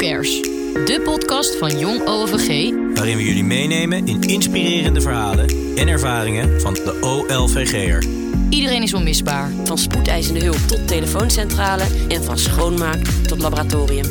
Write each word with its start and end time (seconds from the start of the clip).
Youkers, 0.00 0.42
de 0.84 1.00
podcast 1.04 1.56
van 1.56 1.78
Jong 1.78 2.06
OVG. 2.06 2.70
Waarin 2.94 3.16
we 3.16 3.24
jullie 3.24 3.44
meenemen 3.44 4.06
in 4.06 4.20
inspirerende 4.20 5.00
verhalen 5.00 5.48
en 5.76 5.88
ervaringen 5.88 6.60
van 6.60 6.74
de 6.74 6.98
OLVG'er. 7.00 8.04
Iedereen 8.50 8.82
is 8.82 8.94
onmisbaar. 8.94 9.50
Van 9.50 9.78
spoedeisende 9.78 10.44
hulp 10.44 10.56
tot 10.56 10.88
telefooncentrale 10.88 12.06
en 12.08 12.22
van 12.22 12.38
schoonmaak 12.38 13.04
tot 13.04 13.40
laboratorium. 13.40 14.06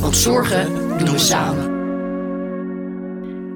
Want 0.00 0.16
zorgen 0.16 0.72
doen 0.98 1.12
we 1.12 1.18
samen. 1.18 1.74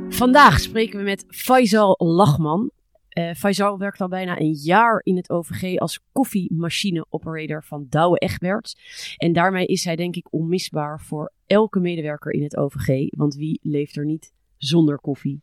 Vandaag 0.09 0.61
spreken 0.61 0.99
we 0.99 1.05
met 1.05 1.25
Faisal 1.29 1.95
Lachman. 1.99 2.71
Uh, 3.19 3.35
Faisal 3.35 3.79
werkt 3.79 4.01
al 4.01 4.09
bijna 4.09 4.41
een 4.41 4.53
jaar 4.53 5.01
in 5.03 5.17
het 5.17 5.31
OVG 5.31 5.79
als 5.79 6.01
koffiemachine-operator 6.13 7.65
van 7.65 7.87
Douwe 7.89 8.19
Egberts. 8.19 8.77
En 9.17 9.33
daarmee 9.33 9.67
is 9.67 9.85
hij 9.85 9.97
denk 9.97 10.17
ik 10.17 10.27
onmisbaar 10.31 11.01
voor 11.01 11.33
elke 11.51 11.81
medewerker 11.81 12.33
in 12.33 12.43
het 12.43 12.57
OVG. 12.57 13.09
Want 13.11 13.35
wie 13.35 13.61
leeft 13.63 13.97
er 13.97 14.05
niet 14.05 14.33
zonder 14.57 14.99
koffie? 14.99 15.41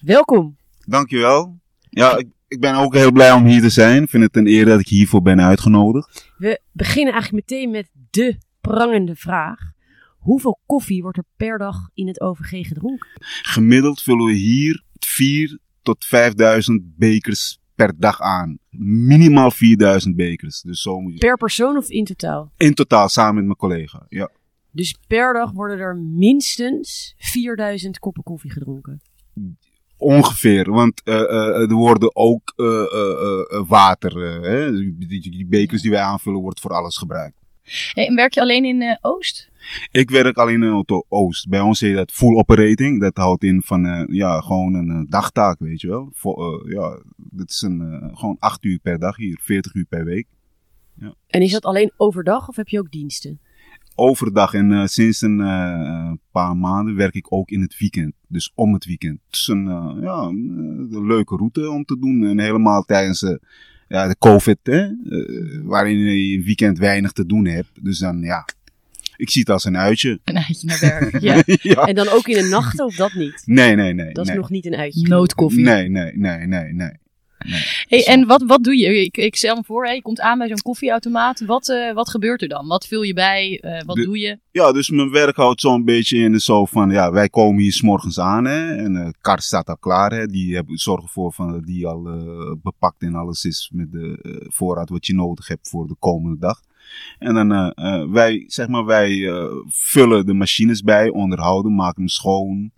Welkom. 0.00 0.56
Dankjewel. 0.86 1.58
Ja, 1.90 2.16
ik, 2.16 2.28
ik 2.48 2.60
ben 2.60 2.74
ook 2.74 2.94
heel 2.94 3.12
blij 3.12 3.32
om 3.32 3.44
hier 3.44 3.60
te 3.60 3.68
zijn. 3.68 4.02
Ik 4.02 4.10
vind 4.10 4.22
het 4.22 4.36
een 4.36 4.46
eer 4.46 4.64
dat 4.64 4.80
ik 4.80 4.88
hiervoor 4.88 5.22
ben 5.22 5.40
uitgenodigd. 5.40 6.32
We 6.38 6.60
beginnen 6.72 7.12
eigenlijk 7.12 7.48
meteen 7.48 7.70
met 7.70 7.90
de 8.10 8.36
prangende 8.60 9.16
vraag. 9.16 9.72
Hoeveel 10.18 10.60
koffie 10.66 11.02
wordt 11.02 11.18
er 11.18 11.24
per 11.36 11.58
dag 11.58 11.76
in 11.94 12.06
het 12.06 12.20
OVG 12.20 12.66
gedronken? 12.66 13.08
Gemiddeld 13.42 14.02
vullen 14.02 14.26
we 14.26 14.32
hier 14.32 14.82
vier 14.98 15.58
tot 15.82 16.04
5000 16.04 16.96
bekers 16.96 17.58
per 17.74 17.92
dag 17.98 18.20
aan. 18.20 18.58
Minimaal 19.06 19.50
4000 19.50 20.16
bekers. 20.16 20.60
Dus 20.60 20.82
zo 20.82 21.00
moet 21.00 21.12
je... 21.12 21.18
Per 21.18 21.36
persoon 21.36 21.76
of 21.76 21.88
in 21.88 22.04
totaal? 22.04 22.52
In 22.56 22.74
totaal, 22.74 23.08
samen 23.08 23.34
met 23.34 23.44
mijn 23.44 23.56
collega, 23.56 24.06
ja. 24.08 24.30
Dus 24.74 24.94
per 25.06 25.32
dag 25.32 25.52
worden 25.52 25.78
er 25.78 25.96
minstens 25.96 27.14
4000 27.18 27.98
koppen 27.98 28.22
koffie 28.22 28.50
gedronken? 28.50 29.00
Ongeveer, 29.96 30.70
want 30.70 31.00
uh, 31.04 31.14
uh, 31.14 31.70
er 31.70 31.74
worden 31.74 32.16
ook 32.16 32.52
uh, 32.56 33.66
water, 33.66 34.16
hè? 34.42 34.72
Die, 34.72 35.20
die, 35.30 35.46
bekers 35.46 35.82
die 35.82 35.90
wij 35.90 36.00
aanvullen, 36.00 36.40
wordt 36.40 36.60
voor 36.60 36.70
alles 36.70 36.96
gebruikt. 36.96 37.36
Hey, 37.92 38.06
en 38.06 38.14
werk 38.14 38.34
je 38.34 38.40
alleen 38.40 38.64
in 38.64 38.98
Oost? 39.00 39.50
Ik 39.90 40.10
werk 40.10 40.36
alleen 40.36 40.62
in 40.62 40.70
Auto 40.70 41.04
Oost. 41.08 41.48
Bij 41.48 41.60
ons 41.60 41.80
heet 41.80 41.96
dat 41.96 42.12
full 42.12 42.36
operating. 42.36 43.00
Dat 43.00 43.16
houdt 43.16 43.44
in 43.44 43.62
van 43.62 43.86
uh, 43.86 44.04
ja, 44.06 44.40
gewoon 44.40 44.74
een 44.74 44.90
uh, 44.90 45.10
dagtaak, 45.10 45.58
weet 45.58 45.80
je 45.80 45.88
wel. 45.88 46.10
Vo, 46.12 46.60
uh, 46.62 46.72
ja, 46.72 47.02
dat 47.16 47.50
is 47.50 47.62
een, 47.62 48.10
gewoon 48.14 48.36
8 48.38 48.64
uur 48.64 48.78
per 48.78 48.98
dag 48.98 49.16
hier, 49.16 49.38
40 49.42 49.74
uur 49.74 49.86
per 49.88 50.04
week. 50.04 50.26
Ja. 51.00 51.14
En 51.26 51.42
is 51.42 51.52
dat 51.52 51.64
alleen 51.64 51.92
overdag 51.96 52.48
of 52.48 52.56
heb 52.56 52.68
je 52.68 52.78
ook 52.78 52.90
diensten? 52.90 53.40
Overdag 53.94 54.54
en 54.54 54.88
sinds 54.88 55.20
een 55.20 56.20
paar 56.30 56.56
maanden 56.56 56.94
werk 56.94 57.14
ik 57.14 57.32
ook 57.32 57.50
in 57.50 57.60
het 57.60 57.78
weekend. 57.78 58.14
Dus 58.28 58.52
om 58.54 58.72
het 58.72 58.84
weekend. 58.84 59.20
Het 59.26 59.34
is 59.34 59.46
een, 59.46 59.64
ja, 60.00 60.22
een 60.22 61.06
leuke 61.06 61.36
route 61.36 61.70
om 61.70 61.84
te 61.84 61.98
doen. 61.98 62.24
En 62.24 62.40
helemaal 62.40 62.82
tijdens 62.82 63.36
ja, 63.88 64.08
de 64.08 64.16
COVID, 64.18 64.58
hè, 64.62 64.88
waarin 65.64 65.98
je 65.98 66.36
een 66.36 66.44
weekend 66.44 66.78
weinig 66.78 67.12
te 67.12 67.26
doen 67.26 67.46
hebt. 67.46 67.84
Dus 67.84 67.98
dan 67.98 68.20
ja, 68.20 68.44
ik 69.16 69.30
zie 69.30 69.40
het 69.40 69.50
als 69.50 69.64
een 69.64 69.76
uitje. 69.76 70.20
Een 70.24 70.38
uitje 70.38 70.66
naar 70.66 70.80
werk, 70.80 71.20
ja. 71.20 71.42
ja. 71.74 71.86
En 71.86 71.94
dan 71.94 72.08
ook 72.08 72.26
in 72.28 72.42
de 72.42 72.48
nacht 72.48 72.80
of 72.80 72.96
dat 72.96 73.12
niet? 73.14 73.42
Nee, 73.44 73.74
nee, 73.74 73.92
nee. 73.92 74.12
Dat 74.12 74.24
nee. 74.24 74.34
is 74.34 74.40
nog 74.40 74.50
niet 74.50 74.66
een 74.66 74.76
uitje. 74.76 75.08
Noodkoffie. 75.08 75.64
Nee, 75.64 75.88
nee, 75.88 76.16
nee, 76.16 76.46
nee, 76.46 76.72
nee. 76.72 76.92
Nee, 77.44 77.62
hey, 77.88 78.06
en 78.06 78.26
wat, 78.26 78.42
wat 78.42 78.64
doe 78.64 78.76
je? 78.76 79.04
Ik, 79.04 79.16
ik 79.16 79.36
stel 79.36 79.56
me 79.56 79.62
voor, 79.64 79.88
je 79.88 80.02
komt 80.02 80.20
aan 80.20 80.38
bij 80.38 80.48
zo'n 80.48 80.62
koffieautomaat. 80.62 81.40
Wat, 81.40 81.68
uh, 81.68 81.92
wat 81.92 82.10
gebeurt 82.10 82.42
er 82.42 82.48
dan? 82.48 82.66
Wat 82.66 82.86
vul 82.86 83.02
je 83.02 83.14
bij? 83.14 83.60
Uh, 83.64 83.82
wat 83.86 83.96
de, 83.96 84.04
doe 84.04 84.18
je? 84.18 84.38
Ja, 84.50 84.72
dus 84.72 84.90
mijn 84.90 85.10
werk 85.10 85.36
houdt 85.36 85.60
zo'n 85.60 85.84
beetje 85.84 86.18
in 86.18 86.32
de 86.32 86.40
zo 86.40 86.64
van, 86.64 86.90
ja, 86.90 87.12
wij 87.12 87.28
komen 87.28 87.62
hier 87.62 87.72
s'morgens 87.72 88.20
aan 88.20 88.44
hè, 88.44 88.76
en 88.76 88.92
de 88.92 89.00
uh, 89.00 89.08
kar 89.20 89.40
staat 89.40 89.68
al 89.68 89.78
klaar. 89.78 90.12
Hè, 90.12 90.26
die 90.26 90.54
hebben, 90.54 90.78
zorgen 90.78 91.04
ervoor 91.04 91.32
van, 91.32 91.52
dat 91.52 91.66
die 91.66 91.86
al 91.86 92.02
bepakt 92.62 93.02
en 93.02 93.14
alles 93.14 93.44
is 93.44 93.70
met 93.72 93.92
de 93.92 94.46
voorraad 94.48 94.88
wat 94.88 95.06
je 95.06 95.14
nodig 95.14 95.48
hebt 95.48 95.68
voor 95.68 95.86
de 95.86 95.96
komende 95.98 96.38
dag. 96.38 96.60
En 97.18 97.34
dan 97.34 97.52
uh, 97.52 97.70
uh, 97.74 98.10
wij, 98.12 98.44
zeg 98.46 98.68
maar, 98.68 98.84
wij 98.84 99.10
uh, 99.10 99.44
vullen 99.66 100.26
de 100.26 100.34
machines 100.34 100.82
bij, 100.82 101.08
onderhouden, 101.08 101.74
maken 101.74 102.02
hem 102.02 102.08
schoon. 102.08 102.70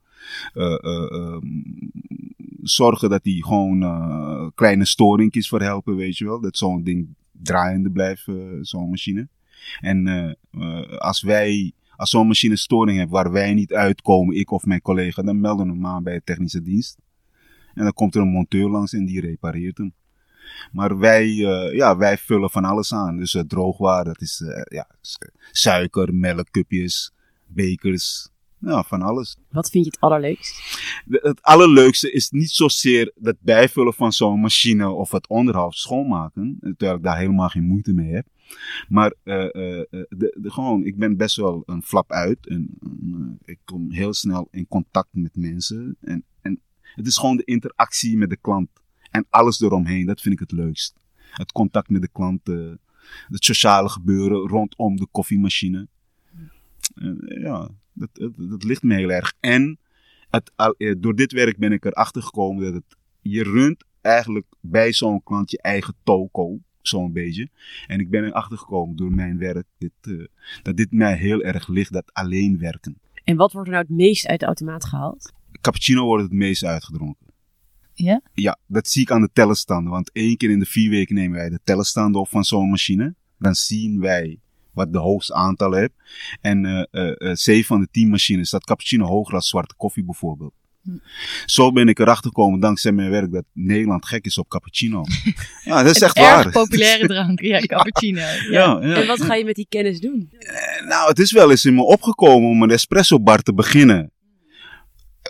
Zorgen 2.68 3.10
dat 3.10 3.22
die 3.22 3.44
gewoon 3.44 4.52
kleine 4.54 4.84
storingjes 4.84 5.48
voor 5.48 5.62
helpen, 5.62 5.96
weet 5.96 6.18
je 6.18 6.24
wel. 6.24 6.40
Dat 6.40 6.56
zo'n 6.56 6.82
ding 6.82 7.14
draaiende 7.32 7.90
blijft, 7.90 8.28
zo'n 8.60 8.90
machine. 8.90 9.28
En 9.80 10.38
als 10.98 11.22
wij, 11.22 11.72
als 11.96 12.10
zo'n 12.10 12.26
machine 12.26 12.56
storing 12.56 12.98
heeft 12.98 13.10
waar 13.10 13.32
wij 13.32 13.54
niet 13.54 13.72
uitkomen, 13.72 14.36
ik 14.36 14.50
of 14.50 14.64
mijn 14.64 14.82
collega, 14.82 15.22
dan 15.22 15.40
melden 15.40 15.66
we 15.66 15.72
hem 15.72 15.86
aan 15.86 16.02
bij 16.02 16.14
de 16.14 16.22
technische 16.24 16.62
dienst. 16.62 16.98
En 17.74 17.82
dan 17.82 17.92
komt 17.92 18.14
er 18.14 18.20
een 18.20 18.28
monteur 18.28 18.68
langs 18.68 18.92
en 18.92 19.04
die 19.04 19.20
repareert 19.20 19.78
hem. 19.78 19.94
Maar 20.72 20.98
wij, 20.98 21.28
uh, 21.28 21.74
ja, 21.74 21.96
wij 21.96 22.18
vullen 22.18 22.50
van 22.50 22.64
alles 22.64 22.92
aan. 22.94 23.16
Dus 23.16 23.34
uh, 23.34 23.42
droogwaar, 23.42 24.04
dat 24.04 24.20
is 24.20 24.40
uh, 24.40 24.62
ja, 24.64 24.88
suiker, 25.50 26.14
melk, 26.14 26.50
cupjes, 26.50 27.12
bekers. 27.46 28.30
Ja, 28.58 28.82
van 28.82 29.02
alles. 29.02 29.36
Wat 29.50 29.70
vind 29.70 29.84
je 29.84 29.90
het 29.90 30.00
allerleukst? 30.00 30.80
Het 31.08 31.42
allerleukste 31.42 32.12
is 32.12 32.30
niet 32.30 32.50
zozeer 32.50 33.12
het 33.22 33.36
bijvullen 33.40 33.94
van 33.94 34.12
zo'n 34.12 34.40
machine 34.40 34.90
of 34.90 35.10
het 35.10 35.28
onderhoud 35.28 35.74
schoonmaken. 35.74 36.58
Terwijl 36.60 36.96
ik 36.96 37.02
daar 37.02 37.18
helemaal 37.18 37.48
geen 37.48 37.66
moeite 37.66 37.92
mee 37.92 38.12
heb. 38.12 38.26
Maar 38.88 39.14
de, 39.22 39.88
de, 40.08 40.50
gewoon, 40.50 40.84
ik 40.84 40.96
ben 40.96 41.16
best 41.16 41.36
wel 41.36 41.62
een 41.66 41.82
flap 41.82 42.12
uit. 42.12 42.46
En 42.46 42.78
ik 43.44 43.58
kom 43.64 43.90
heel 43.90 44.14
snel 44.14 44.48
in 44.50 44.68
contact 44.68 45.08
met 45.12 45.36
mensen. 45.36 45.96
En, 46.00 46.24
en 46.42 46.60
het 46.80 47.06
is 47.06 47.18
gewoon 47.18 47.36
de 47.36 47.44
interactie 47.44 48.16
met 48.16 48.30
de 48.30 48.36
klant. 48.36 48.68
En 49.10 49.26
alles 49.30 49.60
eromheen, 49.60 50.06
dat 50.06 50.20
vind 50.20 50.34
ik 50.34 50.40
het 50.40 50.52
leukst. 50.52 50.94
Het 51.30 51.52
contact 51.52 51.88
met 51.88 52.02
de 52.02 52.10
klanten, 52.12 52.80
het 53.28 53.44
sociale 53.44 53.88
gebeuren 53.88 54.48
rondom 54.48 54.96
de 54.96 55.06
koffiemachine. 55.10 55.88
Uh, 56.94 57.42
ja, 57.42 57.68
dat, 57.92 58.08
dat, 58.12 58.32
dat, 58.36 58.64
ligt 58.64 58.82
me 58.82 58.94
heel 58.94 59.10
erg. 59.10 59.34
En 59.40 59.78
het, 60.30 60.52
uh, 60.78 60.94
door 60.98 61.14
dit 61.14 61.32
werk 61.32 61.58
ben 61.58 61.72
ik 61.72 61.84
erachter 61.84 62.22
gekomen 62.22 62.64
dat 62.64 62.74
het, 62.74 62.96
je 63.20 63.42
runt 63.42 63.84
eigenlijk 64.00 64.46
bij 64.60 64.92
zo'n 64.92 65.22
klant 65.22 65.50
je 65.50 65.60
eigen 65.60 65.94
toko, 66.02 66.58
zo'n 66.80 67.12
beetje. 67.12 67.48
En 67.86 68.00
ik 68.00 68.10
ben 68.10 68.24
erachter 68.24 68.58
gekomen 68.58 68.96
door 68.96 69.12
mijn 69.12 69.38
werk 69.38 69.66
dit, 69.78 69.92
uh, 70.08 70.26
dat 70.62 70.76
dit 70.76 70.92
mij 70.92 71.16
heel 71.16 71.42
erg 71.42 71.68
ligt, 71.68 71.92
dat 71.92 72.12
alleen 72.12 72.58
werken. 72.58 73.00
En 73.24 73.36
wat 73.36 73.52
wordt 73.52 73.68
er 73.68 73.74
nou 73.74 73.86
het 73.86 73.96
meest 73.96 74.26
uit 74.26 74.40
de 74.40 74.46
automaat 74.46 74.84
gehaald? 74.84 75.32
Cappuccino 75.60 76.04
wordt 76.04 76.22
het 76.22 76.32
meest 76.32 76.64
uitgedronken. 76.64 77.26
Ja? 77.92 78.22
Ja, 78.34 78.58
dat 78.66 78.88
zie 78.88 79.02
ik 79.02 79.10
aan 79.10 79.20
de 79.20 79.30
tellenstanden. 79.32 79.92
Want 79.92 80.12
één 80.12 80.36
keer 80.36 80.50
in 80.50 80.58
de 80.58 80.66
vier 80.66 80.90
weken 80.90 81.14
nemen 81.14 81.36
wij 81.36 81.48
de 81.48 81.60
tellenstanden 81.64 82.20
op 82.20 82.28
van 82.28 82.44
zo'n 82.44 82.70
machine. 82.70 83.14
Dan 83.38 83.54
zien 83.54 84.00
wij 84.00 84.38
wat 84.76 84.92
de 84.92 84.98
hoogste 84.98 85.34
aantal 85.34 85.72
heeft. 85.72 85.92
En 86.40 86.64
uh, 86.64 86.82
uh, 86.90 87.12
uh, 87.18 87.34
zeven 87.34 87.64
van 87.64 87.80
de 87.80 87.88
tien 87.90 88.08
machines 88.08 88.48
staat 88.48 88.64
cappuccino 88.64 89.06
hoger 89.06 89.32
dan 89.32 89.42
zwarte 89.42 89.74
koffie 89.76 90.04
bijvoorbeeld. 90.04 90.52
Hm. 90.82 90.90
Zo 91.46 91.72
ben 91.72 91.88
ik 91.88 91.98
erachter 91.98 92.26
gekomen 92.26 92.60
dankzij 92.60 92.92
mijn 92.92 93.10
werk 93.10 93.32
dat 93.32 93.44
Nederland 93.52 94.06
gek 94.06 94.24
is 94.24 94.38
op 94.38 94.48
cappuccino. 94.48 95.04
ja, 95.64 95.82
dat 95.82 95.96
is 95.96 96.02
echt 96.02 96.18
waar. 96.18 96.44
Erg 96.44 96.52
populaire 96.52 97.06
drank, 97.14 97.40
ja, 97.40 97.60
cappuccino. 97.60 98.20
ja. 98.20 98.36
Ja, 98.50 98.78
ja. 98.80 98.94
En 98.94 99.06
wat 99.06 99.22
ga 99.22 99.34
je 99.34 99.44
met 99.44 99.54
die 99.54 99.66
kennis 99.68 100.00
doen? 100.00 100.30
nou, 100.88 101.08
het 101.08 101.18
is 101.18 101.32
wel 101.32 101.50
eens 101.50 101.64
in 101.64 101.74
me 101.74 101.82
opgekomen 101.82 102.48
om 102.48 102.62
een 102.62 102.70
espresso 102.70 103.20
bar 103.20 103.42
te 103.42 103.54
beginnen 103.54 104.10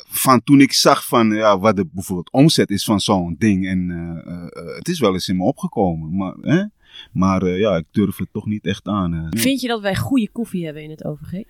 van 0.09 0.43
toen 0.43 0.61
ik 0.61 0.73
zag 0.73 1.06
van 1.06 1.31
ja, 1.31 1.59
wat 1.59 1.77
de 1.77 1.89
bijvoorbeeld 1.93 2.33
omzet 2.33 2.71
is 2.71 2.85
van 2.85 3.01
zo'n 3.01 3.35
ding. 3.39 3.67
En 3.67 3.89
uh, 3.89 4.35
uh, 4.35 4.77
het 4.77 4.89
is 4.89 5.01
wel 5.01 5.12
eens 5.12 5.29
in 5.29 5.37
me 5.37 5.43
opgekomen. 5.43 6.17
Maar, 6.17 6.35
hè? 6.41 6.65
Maar 7.12 7.43
uh, 7.43 7.59
ja, 7.59 7.77
ik 7.77 7.87
durf 7.91 8.17
het 8.17 8.29
toch 8.33 8.47
niet 8.47 8.65
echt 8.67 8.87
aan. 8.87 9.27
Vind 9.31 9.61
je 9.61 9.69
dat 9.69 9.81
wij 9.81 9.97
goede 9.97 10.31
koffie 10.31 10.65
hebben 10.65 10.83
in 10.83 10.91
het 10.91 11.05
OVG? 11.05 11.43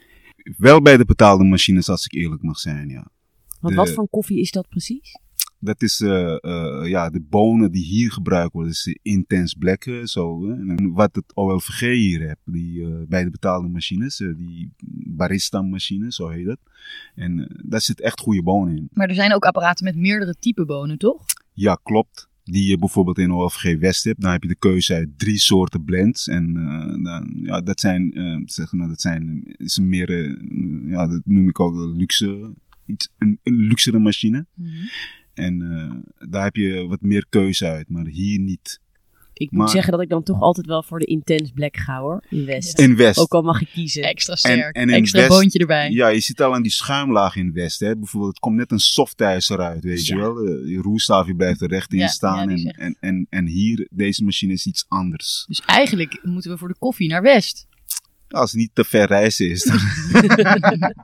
Wel 0.56 0.82
bij 0.82 0.96
de 0.96 1.04
betaalde 1.04 1.44
machines, 1.44 1.88
als 1.88 2.04
ik 2.04 2.12
eerlijk 2.12 2.42
mag 2.42 2.58
zijn, 2.58 2.88
ja. 2.88 3.06
Want 3.60 3.74
de, 3.74 3.80
wat 3.80 3.90
voor 3.90 4.08
koffie 4.08 4.40
is 4.40 4.50
dat 4.50 4.68
precies? 4.68 5.18
Dat 5.58 5.82
is 5.82 6.00
uh, 6.00 6.36
uh, 6.40 6.82
ja, 6.84 7.10
de 7.10 7.20
bonen 7.20 7.72
die 7.72 7.84
hier 7.84 8.12
gebruikt 8.12 8.52
worden. 8.52 8.72
Dat 8.72 8.86
is 8.86 8.98
intens 9.02 9.54
black. 9.54 10.00
Zo, 10.04 10.50
en 10.50 10.92
wat 10.92 11.14
het 11.14 11.34
OLVG 11.34 11.80
hier 11.80 12.20
heeft, 12.20 12.40
die, 12.44 12.80
uh, 12.80 12.96
bij 13.08 13.24
de 13.24 13.30
betaalde 13.30 13.68
machines, 13.68 14.16
die 14.16 14.72
barista 15.06 15.62
machines, 15.62 16.16
zo 16.16 16.28
heet 16.28 16.46
dat. 16.46 16.58
En 17.14 17.60
daar 17.64 17.80
zit 17.80 18.00
echt 18.00 18.20
goede 18.20 18.42
bonen 18.42 18.76
in. 18.76 18.88
Maar 18.92 19.08
er 19.08 19.14
zijn 19.14 19.34
ook 19.34 19.44
apparaten 19.44 19.84
met 19.84 19.96
meerdere 19.96 20.34
type 20.38 20.64
bonen, 20.64 20.98
toch? 20.98 21.24
Ja, 21.52 21.78
klopt. 21.82 22.28
Die 22.48 22.68
je 22.68 22.78
bijvoorbeeld 22.78 23.18
in 23.18 23.32
OLVG 23.32 23.78
West 23.78 24.04
hebt. 24.04 24.20
Dan 24.20 24.30
heb 24.30 24.42
je 24.42 24.48
de 24.48 24.58
keuze 24.58 24.94
uit 24.94 25.18
drie 25.18 25.38
soorten 25.38 25.84
blends. 25.84 26.28
En 26.28 26.52
dan, 27.02 27.38
ja, 27.42 27.60
dat 27.60 27.80
zijn, 27.80 28.12
zeg 28.46 28.72
maar, 28.72 28.88
dat 28.88 29.00
zijn, 29.00 29.42
is 29.56 29.76
een 29.76 29.88
meer, 29.88 30.38
ja, 30.88 31.06
dat 31.06 31.20
noem 31.24 31.48
ik 31.48 31.60
ook 31.60 31.96
luxe, 31.96 32.54
iets, 32.86 33.08
een, 33.18 33.38
een 33.42 33.54
luxere 33.54 33.98
machine. 33.98 34.46
Mm 34.54 34.66
-hmm. 34.66 34.88
En 35.34 35.58
daar 36.28 36.44
heb 36.44 36.56
je 36.56 36.86
wat 36.86 37.00
meer 37.00 37.26
keuze 37.28 37.66
uit, 37.66 37.88
maar 37.88 38.06
hier 38.06 38.38
niet. 38.38 38.80
Ik 39.38 39.50
moet 39.50 39.60
Maar- 39.60 39.68
zeggen 39.68 39.92
dat 39.92 40.00
ik 40.00 40.08
dan 40.08 40.22
toch 40.22 40.40
altijd 40.40 40.66
wel 40.66 40.82
voor 40.82 40.98
de 40.98 41.04
Intense 41.04 41.52
Black 41.52 41.76
ga 41.76 42.00
hoor, 42.00 42.24
in 42.30 42.44
West. 42.44 42.78
In 42.78 42.96
West. 42.96 43.18
Ook 43.18 43.32
al 43.34 43.42
mag 43.42 43.60
ik 43.60 43.68
kiezen. 43.72 44.02
Extra 44.02 44.34
sterk. 44.36 44.76
en 44.76 44.88
in 44.88 44.94
extra 44.94 45.18
West- 45.20 45.30
boontje 45.30 45.58
erbij. 45.58 45.90
Ja, 45.90 46.08
je 46.08 46.20
ziet 46.20 46.42
al 46.42 46.54
aan 46.54 46.62
die 46.62 46.72
schuimlaag 46.72 47.36
in 47.36 47.52
West. 47.52 47.80
Hè. 47.80 47.96
Bijvoorbeeld, 47.96 48.32
het 48.32 48.42
komt 48.42 48.56
net 48.56 48.70
een 48.70 48.78
softijs 48.78 49.48
eruit, 49.48 49.84
weet 49.84 50.06
je 50.06 50.16
wel. 50.16 50.38
Eh, 50.38 50.68
Je 50.70 50.78
roerstaafje 50.82 51.34
blijft 51.34 51.60
er 51.60 51.68
recht 51.68 51.92
in 51.92 51.98
Ja, 51.98 52.06
staan. 52.08 52.50
en, 52.50 52.64
en, 52.76 52.96
en, 53.00 53.26
en 53.30 53.46
hier, 53.46 53.88
deze 53.90 54.24
machine 54.24 54.52
is 54.52 54.66
iets 54.66 54.84
anders. 54.88 55.44
Dus 55.48 55.60
eigenlijk 55.66 56.18
moeten 56.22 56.50
we 56.50 56.58
voor 56.58 56.68
de 56.68 56.76
koffie 56.78 57.08
naar 57.08 57.22
West. 57.22 57.66
Als 58.28 58.50
het 58.50 58.60
niet 58.60 58.70
te 58.72 58.84
ver 58.84 59.06
reizen 59.06 59.50
is. 59.50 59.62
dan- 59.64 59.80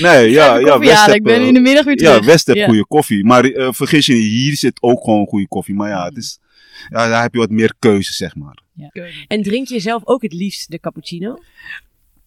nee, 0.00 0.30
ja, 0.30 0.56
ja, 0.58 0.78
West 0.78 1.06
heb, 1.06 1.14
Ik 1.14 1.22
ben 1.22 1.40
eh, 1.40 1.46
in 1.46 1.54
de 1.54 1.60
middag 1.60 1.84
weer 1.84 1.96
terug. 1.96 2.18
Ja, 2.20 2.24
West 2.26 2.46
heeft 2.46 2.58
Ja. 2.58 2.66
goede 2.66 2.86
koffie. 2.86 3.24
Maar 3.24 3.44
eh, 3.44 3.72
vergis 3.72 4.06
je 4.06 4.14
niet, 4.14 4.22
hier 4.24 4.56
zit 4.56 4.82
ook 4.82 5.04
gewoon 5.04 5.26
goede 5.26 5.48
koffie. 5.48 5.74
Maar 5.74 5.88
ja, 5.88 6.04
het 6.04 6.16
is, 6.16 6.38
ja, 6.88 7.08
daar 7.08 7.22
heb 7.22 7.32
je 7.32 7.38
wat 7.38 7.50
meer 7.50 7.74
keuze, 7.78 8.12
zeg 8.12 8.34
maar. 8.34 8.62
Ja. 8.72 8.90
En 9.26 9.42
drink 9.42 9.68
je 9.68 9.80
zelf 9.80 10.06
ook 10.06 10.22
het 10.22 10.32
liefst 10.32 10.70
de 10.70 10.78
cappuccino? 10.78 11.38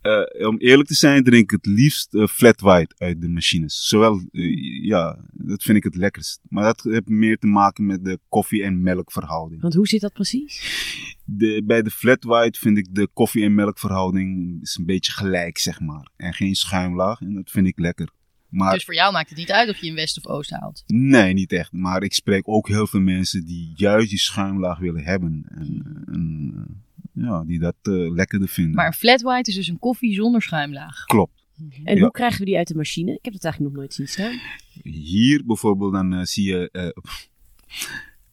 Eh, 0.02 0.48
om 0.48 0.58
eerlijk 0.58 0.88
te 0.88 0.96
zijn, 0.96 1.24
drink 1.24 1.44
ik 1.44 1.52
het 1.52 1.66
liefst 1.66 2.14
eh, 2.14 2.28
flat 2.28 2.60
white 2.62 2.96
uit 2.98 3.22
de 3.22 3.30
machines. 3.30 3.88
Zowel, 3.88 4.22
eh, 4.32 4.84
ja, 4.84 5.20
dat 5.32 5.64
vind 5.64 5.78
ik 5.78 5.84
het 5.84 5.96
lekkerst. 5.96 6.40
Maar 6.50 6.64
dat 6.64 6.82
heeft 6.84 7.10
meer 7.10 7.38
te 7.38 7.48
maken 7.48 7.86
met 7.86 8.06
de 8.06 8.20
koffie- 8.30 8.64
en 8.64 8.82
melkverhouding. 8.82 9.62
Want 9.62 9.74
hoe 9.74 9.88
zit 9.88 10.02
dat 10.02 10.14
precies? 10.14 10.62
De, 11.26 11.64
bij 11.66 11.82
de 11.82 11.92
flat 11.92 12.24
white 12.24 12.60
vind 12.60 12.78
ik 12.78 12.88
de 12.92 13.08
koffie- 13.14 13.44
en 13.44 13.56
melkverhouding 13.56 14.60
is 14.62 14.76
een 14.76 14.86
beetje 14.86 15.12
gelijk, 15.12 15.58
zeg 15.58 15.80
maar. 15.80 16.12
En 16.16 16.34
geen 16.34 16.56
schuimlaag. 16.56 17.22
En 17.22 17.34
dat 17.34 17.50
vind 17.50 17.68
ik 17.68 17.80
lekker. 17.80 18.10
Maar 18.58 18.74
Dus 18.74 18.84
voor 18.84 18.94
jou 18.94 19.12
maakt 19.14 19.30
het 19.30 19.38
niet 19.38 19.52
uit 19.52 19.70
of 19.70 19.78
je 19.78 19.88
in 19.88 19.96
West 19.96 20.18
of 20.18 20.28
Oost 20.28 20.50
haalt. 20.50 20.84
nee, 20.88 21.34
niet 21.34 21.52
echt. 21.52 21.72
Maar 21.72 22.04
ik 22.04 22.14
spreek 22.14 22.48
ook 22.48 22.68
heel 22.68 22.88
veel 22.88 23.00
mensen 23.00 23.46
die 23.46 23.72
juist 23.76 24.10
die 24.10 24.20
schuimlaag 24.20 24.80
willen 24.80 25.04
hebben. 25.04 25.46
En, 25.50 26.04
en 26.12 26.52
eh, 27.14 27.24
ja, 27.26 27.44
die 27.44 27.60
dat 27.60 27.76
eh, 27.82 27.94
lekkerder 27.94 28.48
vinden. 28.48 28.76
Maar 28.76 28.86
een 28.86 28.94
flat 28.94 29.22
white 29.22 29.50
is 29.50 29.56
dus 29.56 29.68
een 29.68 29.80
koffie 29.80 30.14
zonder 30.14 30.42
schuimlaag. 30.42 31.04
Klopt. 31.06 31.46
En 31.84 31.96
Ja. 31.96 32.02
hoe 32.02 32.12
krijgen 32.12 32.40
we 32.40 32.46
die 32.46 32.58
uit 32.58 32.68
de 32.68 32.76
machine? 32.76 33.12
Ik 33.12 33.20
heb 33.26 33.34
dat 33.34 33.44
eigenlijk 33.44 33.74
nog 33.74 33.82
nooit 33.84 33.94
zien 33.96 34.08
staan. 34.08 34.40
Hier 34.84 35.46
bijvoorbeeld, 35.46 35.94
dan 35.94 36.14
eh, 36.14 36.24
zie 36.24 36.46
je 36.46 36.70
eh, 36.72 36.90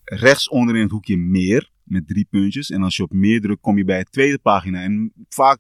rechts 0.05 0.49
onder 0.49 0.75
in 0.77 0.83
het 0.83 0.91
hoekje 0.91 1.17
meer 1.17 1.71
met 1.83 2.09
drie 2.09 2.27
puntjes. 2.31 2.71
En 2.71 2.83
als 2.83 2.97
je 2.97 3.03
op 3.03 3.13
meer 3.13 3.41
drukt, 3.41 3.61
kom 3.61 3.77
je 3.79 3.85
bij 3.85 3.99
de 4.05 4.11
tweede 4.11 4.39
pagina. 4.39 4.83
En 4.83 5.13
vaak 5.29 5.59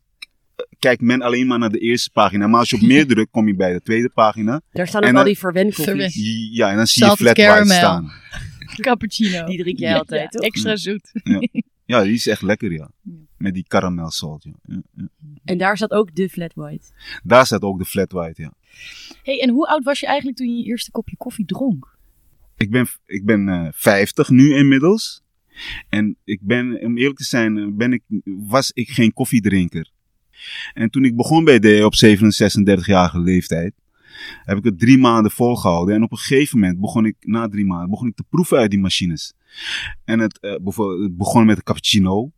kijkt 0.78 1.02
men 1.02 1.22
alleen 1.22 1.46
maar 1.46 1.58
naar 1.58 1.70
de 1.70 1.78
eerste 1.78 2.10
pagina. 2.10 2.46
Maar 2.46 2.60
als 2.60 2.70
je 2.70 2.76
op 2.76 2.82
meer 2.82 3.06
drukt, 3.14 3.30
kom 3.30 3.46
je 3.46 3.54
bij 3.54 3.72
de 3.72 3.80
tweede 3.82 4.08
pagina. 4.08 4.60
Daar 4.72 4.88
staan 4.88 5.04
ook 5.04 5.14
al 5.14 5.24
die 5.24 5.38
verwenkoffies. 5.38 5.84
Verwen- 5.84 6.52
Ja, 6.52 6.70
en 6.70 6.76
dan 6.76 6.86
zie 6.86 7.04
je 7.04 7.08
flat 7.16 7.36
white 7.36 7.40
caramel. 7.40 7.74
staan. 7.76 8.12
Cappuccino. 8.80 9.44
Die 9.46 9.58
drink 9.62 9.78
jij 9.78 9.90
Ja, 9.90 9.96
altijd, 9.98 10.20
ja, 10.22 10.28
toch? 10.28 10.42
Extra 10.42 10.76
zoet. 10.76 11.12
Ja, 11.86 12.02
die 12.02 12.12
is 12.14 12.26
echt 12.26 12.42
lekker, 12.42 12.72
ja. 12.72 12.90
Ja. 13.02 13.12
Met 13.38 13.54
die 13.54 13.64
karamelsalt, 13.68 14.44
ja. 14.44 14.52
Ja, 14.66 14.82
ja. 14.96 15.08
En 15.44 15.58
daar 15.58 15.76
zat 15.76 15.90
ook 15.90 16.14
de 16.14 16.28
flat 16.28 16.52
white. 16.54 16.86
Daar 17.22 17.46
staat 17.46 17.62
ook 17.62 17.78
de 17.78 17.84
flat 17.84 18.12
white, 18.12 18.42
ja. 18.42 18.52
Hey, 19.22 19.40
en 19.40 19.50
hoe 19.50 19.66
oud 19.66 19.84
was 19.84 20.00
je 20.00 20.06
eigenlijk 20.06 20.36
toen 20.36 20.48
je 20.48 20.56
je 20.62 20.64
eerste 20.64 20.90
kopje 20.90 21.16
koffie 21.16 21.44
dronk? 21.46 21.96
Ik 22.56 22.70
ben, 22.70 22.86
ik 23.06 23.24
ben 23.24 23.48
eh 23.48 23.68
50 23.72 24.28
nu 24.28 24.54
inmiddels. 24.54 25.22
En 25.88 26.16
ik 26.24 26.40
ben, 26.42 26.80
om 26.82 26.98
eerlijk 26.98 27.18
te 27.18 27.24
zijn, 27.24 27.58
eh, 27.58 27.64
ben 27.70 27.92
ik, 27.92 28.02
was 28.24 28.70
ik 28.72 28.88
geen 28.88 29.12
koffiedrinker. 29.12 29.90
En 30.72 30.90
toen 30.90 31.04
ik 31.04 31.16
begon 31.16 31.44
bij 31.44 31.58
DE 31.58 31.84
op 31.84 31.94
37-jarige 31.94 33.20
leeftijd, 33.20 33.74
heb 34.44 34.58
ik 34.58 34.64
het 34.64 34.78
drie 34.78 34.98
maanden 34.98 35.30
volgehouden. 35.30 35.94
En 35.94 36.02
op 36.02 36.12
een 36.12 36.18
gegeven 36.18 36.58
moment 36.58 36.80
begon 36.80 37.06
ik, 37.06 37.16
na 37.20 37.48
drie 37.48 37.64
maanden, 37.64 37.90
begon 37.90 38.08
ik 38.08 38.16
te 38.16 38.24
proeven 38.30 38.58
uit 38.58 38.70
die 38.70 38.80
machines. 38.80 39.34
En 40.04 40.18
het, 40.18 40.38
het 40.40 41.16
begon 41.16 41.46
met 41.46 41.56
een 41.56 41.62
cappuccino. 41.62 42.30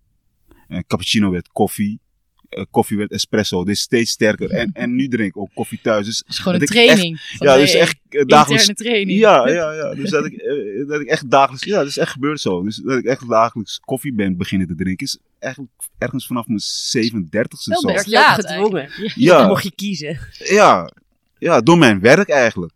Cappuccino 0.87 1.31
werd 1.31 1.49
koffie. 1.49 2.01
Eh, 2.49 2.65
koffie 2.71 2.97
werd 2.97 3.11
espresso. 3.11 3.65
Dit 3.65 3.75
is 3.75 3.81
steeds 3.81 4.11
sterker. 4.11 4.51
En, 4.51 4.71
en 4.73 4.95
nu 4.95 5.09
drink 5.09 5.29
ik 5.29 5.37
ook 5.37 5.51
koffie 5.55 5.79
thuis. 5.83 6.07
Dus 6.07 6.19
Dat 6.19 6.29
is 6.29 6.39
gewoon 6.39 6.61
een 6.61 6.67
training. 6.67 7.21
ja, 7.39 7.57
dus 7.57 7.75
echt 7.75 7.99
eh, 8.09 8.25
dagelijks 8.25 8.69
Interne 8.69 8.91
training. 8.91 9.19
ja, 9.19 9.49
ja, 9.49 9.73
ja. 9.73 9.95
Dus 9.95 10.11
dat 10.11 10.27
ik, 10.27 10.43
dat 10.89 11.01
ik 11.01 11.07
echt 11.07 11.31
dagelijks, 11.31 11.65
ja, 11.65 11.79
dat 11.79 11.87
is 11.87 11.99
echt 11.99 12.13
gebeurd 12.13 12.41
zo. 12.41 12.63
Dus 12.63 12.77
dat 12.77 12.99
ik 12.99 13.05
echt 13.05 13.29
dagelijks 13.29 13.81
koffie 13.81 14.15
ben 14.15 14.37
beginnen 14.37 14.67
te 14.67 14.75
drinken, 14.75 15.07
is 15.07 15.19
eigenlijk 15.47 15.75
ergens 15.99 16.27
vanaf 16.27 16.47
mijn 16.47 16.61
37ste 16.61 17.65
Wel 17.65 17.81
zo. 17.81 17.93
best. 17.93 18.07
Laat 18.07 18.47
gedwongen. 18.47 18.89
Ja. 18.97 19.11
Ja. 19.15 19.47
mocht 19.47 19.63
je 19.63 19.75
kiezen. 19.75 20.19
Ja, 20.39 20.91
ja, 21.39 21.61
door 21.61 21.79
mijn 21.79 22.01
werk 22.01 22.29
eigenlijk. 22.29 22.73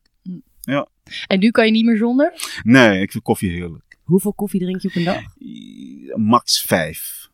En 1.26 1.38
nu 1.38 1.50
kan 1.50 1.64
je 1.66 1.70
niet 1.70 1.84
meer 1.84 1.96
zonder? 1.96 2.32
Nee, 2.62 3.00
ik 3.00 3.10
vind 3.10 3.24
koffie 3.24 3.50
heerlijk. 3.50 3.98
Hoeveel 4.02 4.32
koffie 4.34 4.60
drink 4.60 4.80
je 4.80 4.88
op 4.88 4.94
een 4.94 5.04
dag? 5.04 5.22
Max 6.26 6.60
vijf. 6.62 7.28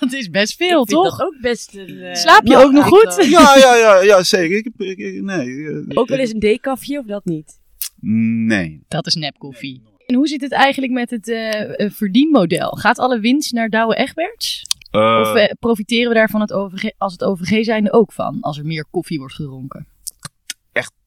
Dat 0.00 0.12
is 0.12 0.30
best 0.30 0.56
veel, 0.56 0.82
ik 0.82 0.88
vind 0.88 1.02
toch? 1.02 1.16
dat 1.18 1.26
ook 1.26 1.40
best 1.40 1.74
een... 1.74 1.98
eh, 2.00 2.14
Slaap 2.14 2.46
je 2.46 2.52
nou, 2.52 2.64
ook 2.64 2.72
nog 2.72 2.84
goed? 2.86 3.14
wel. 3.16 3.24
Ja, 3.26 3.56
ja, 3.56 3.74
ja, 3.76 4.00
ja, 4.02 4.22
zeker. 4.22 4.56
Ik 4.56 4.64
heb, 4.64 4.80
ik, 4.80 4.98
ik- 4.98 5.22
nee. 5.22 5.66
eh, 5.68 5.82
Ook 5.98 6.08
wel 6.08 6.18
eens 6.18 6.32
een 6.32 6.38
decafje 6.38 6.98
of 6.98 7.06
dat 7.06 7.24
niet? 7.24 7.60
Nee. 8.46 8.82
Dat 8.88 9.06
is 9.06 9.14
nepkoffie. 9.14 9.82
En 10.06 10.14
hoe 10.14 10.26
zit 10.26 10.40
het 10.40 10.52
eigenlijk 10.52 10.92
met 10.92 11.10
het 11.10 11.28
eh, 11.28 11.80
eh, 11.84 11.92
verdienmodel? 11.92 12.70
Gaat 12.70 12.98
alle 12.98 13.20
winst 13.20 13.52
naar 13.52 13.68
Douwe 13.68 13.96
Egberts? 13.96 14.62
Eh, 14.90 15.18
Of 15.20 15.58
profiteren 15.58 16.08
we 16.08 16.14
daar 16.14 16.30
van 16.30 16.40
het 16.40 16.52
OVG, 16.52 16.90
als 16.98 17.12
het 17.12 17.24
OVG 17.24 17.64
zijnde 17.64 17.92
ook 17.92 18.12
van? 18.12 18.40
Als 18.40 18.58
er 18.58 18.66
meer 18.66 18.86
koffie 18.90 19.18
wordt 19.18 19.34
gedronken? 19.34 19.86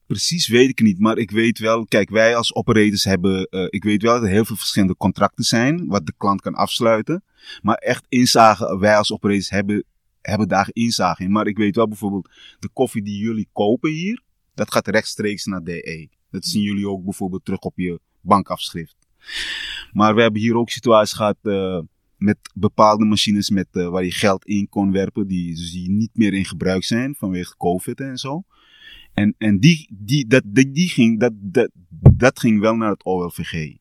Precies 0.08 0.48
weet 0.48 0.70
ik 0.70 0.82
niet, 0.82 1.00
maar 1.00 1.18
ik 1.18 1.32
weet 1.32 1.60
wel, 1.60 1.86
kijk, 1.86 2.10
wij 2.10 2.36
als 2.36 2.56
operators 2.56 3.04
hebben, 3.04 3.48
ik 3.70 3.84
weet 3.84 4.02
wel 4.02 4.14
dat 4.14 4.24
er 4.24 4.30
heel 4.30 4.46
veel 4.46 4.56
verschillende 4.56 4.96
contracten 4.96 5.44
zijn, 5.44 5.88
wat 5.88 6.06
de 6.06 6.14
klant 6.18 6.42
kan 6.42 6.54
afsluiten. 6.54 7.24
Maar 7.62 7.76
echt 7.76 8.06
inzage, 8.08 8.78
wij 8.78 8.98
als 8.98 9.12
operators 9.12 9.50
hebben, 9.50 9.84
hebben 10.22 10.48
daar 10.48 10.70
inzage 10.72 11.24
in. 11.24 11.32
Maar 11.32 11.48
ik 11.48 11.58
weet 11.58 11.76
wel 11.76 11.88
bijvoorbeeld, 11.88 12.30
de 12.60 12.70
koffie 12.74 13.04
die 13.04 13.18
jullie 13.18 13.50
kopen 13.52 13.92
hier, 13.92 14.22
dat 14.54 14.72
gaat 14.72 14.88
rechtstreeks 14.88 15.46
naar 15.46 15.64
DE. 15.64 16.10
Dat 16.32 16.46
zien 16.46 16.62
jullie 16.62 16.88
ook 16.88 17.04
bijvoorbeeld 17.04 17.46
terug 17.46 17.60
op 17.60 17.78
je 17.78 18.00
bankafschrift. 18.22 18.96
Maar 19.92 20.16
we 20.16 20.22
hebben 20.22 20.42
hier 20.42 20.56
ook 20.56 20.70
situaties 20.70 21.16
gehad 21.16 21.38
eh, 21.42 21.80
met 22.18 22.38
bepaalde 22.54 23.06
machines 23.06 23.50
met, 23.50 23.68
eh, 23.72 23.88
waar 23.90 24.04
je 24.04 24.12
geld 24.12 24.46
in 24.46 24.70
kon 24.70 24.92
werpen, 24.92 25.28
die, 25.28 25.56
dus 25.56 25.72
die 25.72 25.90
niet 25.90 26.10
meer 26.14 26.34
in 26.34 26.46
gebruik 26.46 26.84
zijn 26.84 27.16
vanwege 27.16 27.58
COVID 27.58 28.00
en 28.00 28.18
zo. 28.18 28.44
En, 29.14 29.36
en 29.38 29.60
die, 29.60 29.88
die, 30.00 30.28
dat, 30.28 30.42
die, 30.46 30.72
die 30.72 30.90
ging, 30.90 31.20
dat, 31.20 31.32
dat, 31.36 31.70
dat 32.16 32.40
ging 32.40 32.60
wel 32.60 32.76
naar 32.76 32.90
het 32.90 33.04
OLVG. 33.06 33.76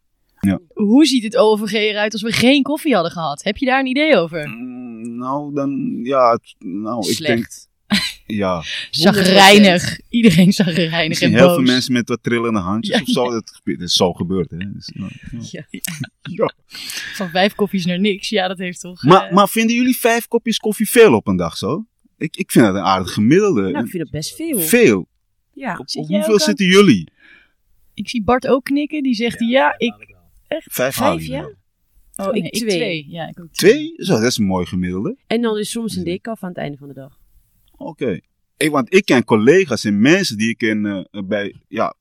Hoe 0.75 1.07
ziet 1.07 1.23
het 1.23 1.37
OVG 1.37 1.73
eruit 1.73 2.13
als 2.13 2.23
we 2.23 2.33
geen 2.33 2.63
koffie 2.63 2.95
hadden 2.95 3.13
gehad? 3.13 3.43
Heb 3.43 3.57
je 3.57 3.67
daar 3.67 3.81
een 3.81 3.87
idee 3.87 4.17
over? 4.17 4.49
Mm, 4.49 5.17
Nou, 5.17 5.55
dan, 5.55 6.01
ja, 6.03 6.31
het- 6.33 6.55
nou, 6.59 7.11
ik 7.11 7.17
denk. 7.27 7.47
Ja. 8.37 8.63
Zagrijnig. 8.91 10.01
Iedereen 10.09 10.53
zagrijnig 10.53 11.09
Misschien 11.09 11.33
en 11.33 11.39
heel 11.39 11.47
boos. 11.47 11.57
veel 11.57 11.65
mensen 11.65 11.93
met 11.93 12.09
wat 12.09 12.23
trillende 12.23 12.59
handjes 12.59 12.97
Ja, 12.97 13.03
of 13.03 13.09
zo. 13.09 13.31
Dat, 13.31 13.61
dat 13.65 13.81
is 13.81 13.93
zo 13.93 14.13
gebeurd, 14.13 14.51
hè. 14.51 14.57
Dus, 14.73 14.93
ja, 15.51 15.67
ja. 15.71 15.83
Ja. 16.23 16.53
Van 17.15 17.31
vijf 17.31 17.55
koffies 17.55 17.85
naar 17.85 18.01
niks. 18.01 18.29
Ja, 18.29 18.49
dat 18.49 18.59
heeft 18.59 18.81
toch... 18.81 19.03
Maar, 19.03 19.27
eh, 19.27 19.35
maar 19.35 19.49
vinden 19.49 19.77
jullie 19.77 19.97
vijf 19.97 20.29
kopjes 20.29 20.59
koffie 20.59 20.89
veel 20.89 21.15
op 21.15 21.27
een 21.27 21.37
dag 21.37 21.57
zo? 21.57 21.87
Ik, 22.19 22.37
ik 22.37 22.51
vind 22.51 22.65
dat 22.65 22.75
een 22.75 22.81
aardig 22.81 23.13
gemiddelde. 23.13 23.61
Nou, 23.61 23.85
ik 23.85 23.91
vind 23.91 24.03
het 24.03 24.13
best 24.13 24.35
veel. 24.35 24.59
Veel. 24.59 25.09
Ja. 25.55 25.77
Op, 25.79 26.07
hoeveel 26.07 26.33
ook 26.33 26.41
zitten 26.41 26.67
jullie? 26.67 27.11
Ik 27.95 28.09
zie 28.09 28.23
Bart 28.23 28.47
ook 28.47 28.65
knikken. 28.65 29.03
Die 29.03 29.15
zegt 29.15 29.41
ja, 29.41 29.75
ik... 29.79 30.17
Vijf, 30.49 30.95
haal 30.95 31.13
Vijf, 31.13 31.27
je 31.27 31.33
ja? 31.33 31.57
Oh, 32.17 32.33
nee, 32.33 32.43
ik 32.43 32.69
twee. 32.69 33.07
Ja, 33.09 33.29
ik 33.29 33.41
ook 33.41 33.53
Twee? 33.53 33.93
Zo, 33.97 34.13
dat 34.13 34.23
is 34.23 34.37
een 34.37 34.45
mooi 34.45 34.67
gemiddelde. 34.67 35.17
En 35.27 35.41
dan 35.43 35.59
is 35.59 35.71
soms 35.71 35.97
een 35.97 36.05
decaf 36.05 36.43
aan 36.43 36.49
het 36.49 36.59
einde 36.59 36.77
van 36.77 36.89
de 36.89 36.95
dag. 36.95 37.18
Oké. 37.79 38.21
Want 38.71 38.95
ik 38.95 39.05
ken 39.05 39.25
collega's 39.25 39.85
en 39.85 40.01
mensen 40.01 40.37
die 40.37 40.49
ik 40.49 40.63
in, 40.63 40.87
eh, 40.87 41.23
bij, 41.27 41.55
ja, 41.69 41.95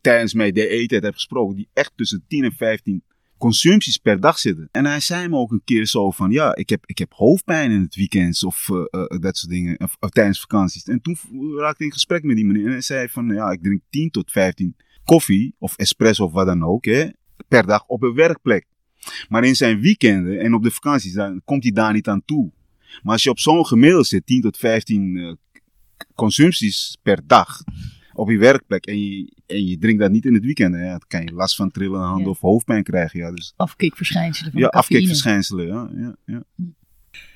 tijdens 0.00 0.34
mijn 0.34 0.54
DE-tijd 0.54 1.02
heb 1.02 1.14
gesproken, 1.14 1.56
die 1.56 1.68
echt 1.72 1.92
tussen 1.96 2.24
10 2.28 2.44
en 2.44 2.52
15 2.52 3.02
consumpties 3.38 3.96
per 3.96 4.20
dag 4.20 4.38
zitten. 4.38 4.68
En 4.70 4.86
hij 4.86 5.00
zei 5.00 5.28
me 5.28 5.36
ook 5.36 5.50
een 5.50 5.64
keer 5.64 5.86
zo 5.86 6.10
van, 6.10 6.30
ja, 6.30 6.54
ik 6.54 6.68
heb, 6.68 6.86
ik 6.86 6.98
heb 6.98 7.12
hoofdpijn 7.12 7.70
in 7.70 7.80
het 7.80 7.94
weekend 7.94 8.44
of 8.44 8.68
eh, 8.70 8.76
eh, 8.90 9.20
dat 9.20 9.36
soort 9.36 9.52
dingen, 9.52 9.80
of, 9.80 9.96
of 10.00 10.10
tijdens 10.10 10.40
vakanties. 10.40 10.84
En 10.84 11.00
toen 11.00 11.16
raakte 11.56 11.82
ik 11.82 11.88
in 11.88 11.92
gesprek 11.92 12.22
met 12.22 12.36
die 12.36 12.44
meneer 12.44 12.64
en 12.64 12.70
hij 12.70 12.80
zei 12.80 13.08
van, 13.08 13.28
ja, 13.28 13.50
ik 13.50 13.62
drink 13.62 13.82
10 13.90 14.10
tot 14.10 14.30
15 14.30 14.76
koffie 15.04 15.54
of 15.58 15.76
espresso 15.76 16.24
of 16.24 16.32
wat 16.32 16.46
dan 16.46 16.64
ook, 16.64 16.84
hè, 16.84 17.08
per 17.48 17.66
dag 17.66 17.86
op 17.86 18.02
een 18.02 18.14
werkplek. 18.14 18.66
Maar 19.28 19.44
in 19.44 19.56
zijn 19.56 19.80
weekenden 19.80 20.40
en 20.40 20.54
op 20.54 20.62
de 20.62 20.70
vakanties, 20.70 21.12
dan 21.12 21.40
komt 21.44 21.62
hij 21.62 21.72
daar 21.72 21.92
niet 21.92 22.08
aan 22.08 22.24
toe. 22.24 22.52
Maar 23.02 23.12
als 23.12 23.22
je 23.22 23.30
op 23.30 23.38
zo'n 23.38 23.66
gemiddelde 23.66 24.04
zit, 24.06 24.26
10 24.26 24.40
tot 24.40 24.56
15 24.56 25.16
eh, 25.16 25.32
consumpties 26.14 26.98
per 27.02 27.26
dag 27.26 27.62
op 28.12 28.30
je 28.30 28.38
werkplek 28.38 28.86
en 28.86 28.98
je, 29.00 29.32
en 29.46 29.66
je 29.66 29.78
drinkt 29.78 30.00
dat 30.00 30.10
niet 30.10 30.24
in 30.24 30.34
het 30.34 30.44
weekend, 30.44 30.74
ja, 30.74 30.90
dan 30.90 31.02
kan 31.06 31.22
je 31.24 31.32
last 31.32 31.56
van 31.56 31.70
trillende 31.70 32.06
handen 32.06 32.24
Ja. 32.24 32.30
of 32.30 32.40
hoofdpijn 32.40 32.82
krijgen. 32.82 33.18
Ja, 33.20 33.30
dus, 33.32 33.52
Afkikverschijnselen 33.56 34.52
van 34.52 34.60
ja 34.60 34.66
afkikverschijnselen. 34.66 35.66
Ja, 35.66 35.90
ja, 35.94 36.16
ja. 36.24 36.42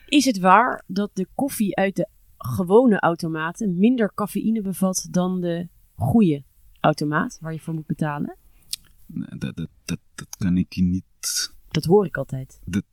Is 0.06 0.24
het 0.24 0.38
waar 0.38 0.84
dat 0.86 1.10
de 1.14 1.26
koffie 1.34 1.76
uit 1.76 1.96
de 1.96 2.08
gewone 2.38 2.98
automaten 3.00 3.78
minder 3.78 4.14
cafeïne 4.14 4.62
bevat 4.62 5.08
dan 5.10 5.40
de 5.40 5.68
goede 5.94 6.44
automaat 6.80 7.38
waar 7.40 7.52
je 7.52 7.60
voor 7.60 7.74
moet 7.74 7.86
betalen? 7.86 8.36
Nee, 9.06 9.26
Dat, 9.38 9.56
dat, 9.56 9.68
dat, 9.84 9.98
dat 10.14 10.36
kan 10.38 10.56
ik 10.56 10.72
je 10.72 10.82
niet. 10.82 11.04
Dat 11.70 11.84
hoor 11.84 12.06
ik 12.06 12.16
altijd. 12.16 12.60
Dat, 12.64 12.84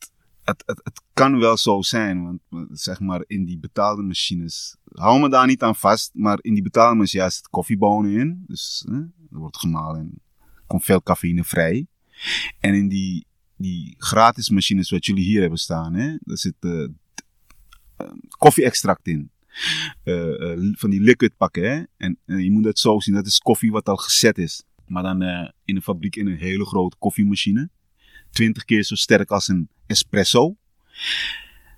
het, 0.65 0.81
het, 0.83 1.01
kan 1.13 1.39
wel 1.39 1.57
zo 1.57 1.81
zijn, 1.81 2.23
want 2.23 2.69
zeg 2.79 2.99
maar 2.99 3.23
in 3.27 3.45
die 3.45 3.59
betaalde 3.59 4.01
machines, 4.01 4.77
hou 4.93 5.19
me 5.19 5.29
daar 5.29 5.47
niet 5.47 5.63
aan 5.63 5.75
vast, 5.75 6.11
maar 6.13 6.37
in 6.41 6.53
die 6.53 6.63
betaalde 6.63 6.95
machines 6.95 7.35
zit 7.35 7.49
koffiebonen 7.49 8.11
in, 8.11 8.43
dus 8.47 8.85
er 9.31 9.39
wordt 9.39 9.57
gemalen 9.57 9.99
en 9.99 10.21
komt 10.67 10.83
veel 10.83 11.01
cafeïne 11.01 11.43
vrij. 11.43 11.87
En 12.59 12.73
in 12.73 12.87
die, 12.87 13.25
die 13.55 13.95
gratis 13.97 14.49
machines 14.49 14.89
wat 14.89 15.05
jullie 15.05 15.23
hier 15.23 15.41
hebben 15.41 15.59
staan, 15.59 15.93
hè, 15.93 16.15
daar 16.19 16.37
zit 16.37 16.55
eh, 16.59 16.87
koffie-extract 18.37 19.07
in. 19.07 19.31
Eh, 20.03 20.71
van 20.71 20.89
die 20.89 21.01
liquid 21.01 21.37
pakken, 21.37 21.71
hè. 21.71 21.83
En, 21.97 22.19
je 22.25 22.51
moet 22.51 22.65
het 22.65 22.79
zo 22.79 22.99
zien, 22.99 23.15
dat 23.15 23.25
is 23.25 23.39
koffie 23.39 23.71
wat 23.71 23.87
al 23.87 23.97
gezet 23.97 24.37
is. 24.37 24.63
Maar 24.85 25.03
dan 25.03 25.21
in 25.65 25.75
een 25.75 25.81
fabriek 25.81 26.15
in 26.15 26.27
een 26.27 26.37
hele 26.37 26.65
grote 26.65 26.95
koffiemachine. 26.99 27.69
20 28.31 28.65
keer 28.65 28.83
zo 28.83 28.95
sterk 28.95 29.31
als 29.31 29.47
een 29.47 29.69
espresso. 29.91 30.55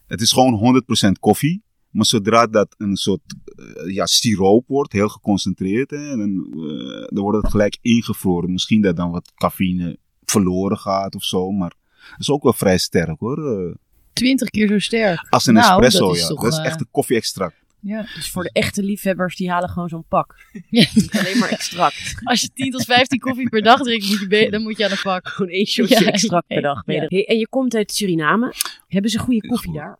Het 0.08 0.22
is 0.22 0.32
gewoon 0.32 0.84
100% 1.08 1.12
koffie. 1.20 1.64
Maar 1.90 2.06
zodra 2.06 2.48
dat 2.48 2.76
een 2.78 2.96
soort 2.96 3.22
eh, 3.56 3.94
ja, 3.94 4.06
siroop 4.06 4.68
wordt, 4.68 4.92
heel 4.92 5.10
geconcentreerd, 5.10 5.90
hè, 5.90 6.18
dan, 6.18 6.48
eh, 6.52 7.08
dan 7.08 7.24
wordt 7.24 7.42
het 7.42 7.52
gelijk 7.52 7.78
ingevroren. 7.82 8.52
Misschien 8.52 8.82
dat 8.82 8.96
dan 8.96 9.12
wat 9.12 9.32
cafeïne 9.36 9.98
verloren 10.26 10.78
gaat 10.78 11.16
of 11.16 11.24
zo. 11.24 11.52
Maar 11.52 11.74
het 12.12 12.20
is 12.20 12.30
ook 12.30 12.44
wel 12.44 12.54
vrij 12.54 12.78
sterk 12.78 13.20
hoor. 13.20 13.68
eh, 13.68 13.76
20 14.14 14.50
keer 14.50 14.68
zo 14.68 14.80
sterk. 14.80 15.28
als 15.30 15.46
een 15.48 15.54
Nou, 15.54 15.72
espresso, 15.72 16.08
dat 16.08 16.16
is 16.16 16.22
ja. 16.22 16.28
toch, 16.28 16.42
dat 16.42 16.52
is 16.52 16.58
echt 16.60 16.80
een 16.80 16.88
koffie-extract. 16.92 17.56
Ja. 17.86 18.02
Dus 18.16 18.32
voor 18.32 18.44
de 18.44 18.50
echte 18.52 18.84
liefhebbers, 18.84 19.36
die 19.36 19.50
halen 19.50 19.70
gewoon 19.70 19.90
zo'n 19.90 20.06
pak. 20.08 20.36
Ja. 20.70 20.86
Alleen 21.12 21.38
maar 21.38 21.50
extract. 21.50 22.16
Als 22.24 22.42
je 22.42 22.50
10 22.54 22.72
tot 22.72 22.84
15 22.86 23.20
koffie 23.20 23.50
per 23.50 23.62
dag 23.62 23.82
drinkt, 23.82 24.10
moet 24.10 24.20
je 24.20 24.28
be- 24.28 24.48
dan 24.50 24.62
moet 24.62 24.78
je 24.78 24.84
aan 24.84 24.90
de 24.90 25.00
bak. 25.04 25.28
Gewoon 25.28 25.52
één 25.52 25.66
shotje 25.68 26.00
Ja, 26.00 26.12
extract 26.12 26.48
per 26.48 26.56
ja, 26.56 26.62
dag. 26.62 26.84
ja. 26.86 27.06
Hey, 27.08 27.26
en 27.26 27.38
je 27.38 27.48
komt 27.48 27.76
uit 27.76 27.92
Suriname. 27.92 28.54
Hebben 28.88 29.12
ze 29.12 29.20
goede 29.20 29.48
koffie 29.48 29.70
Goed. 29.72 29.80
daar? 29.80 30.00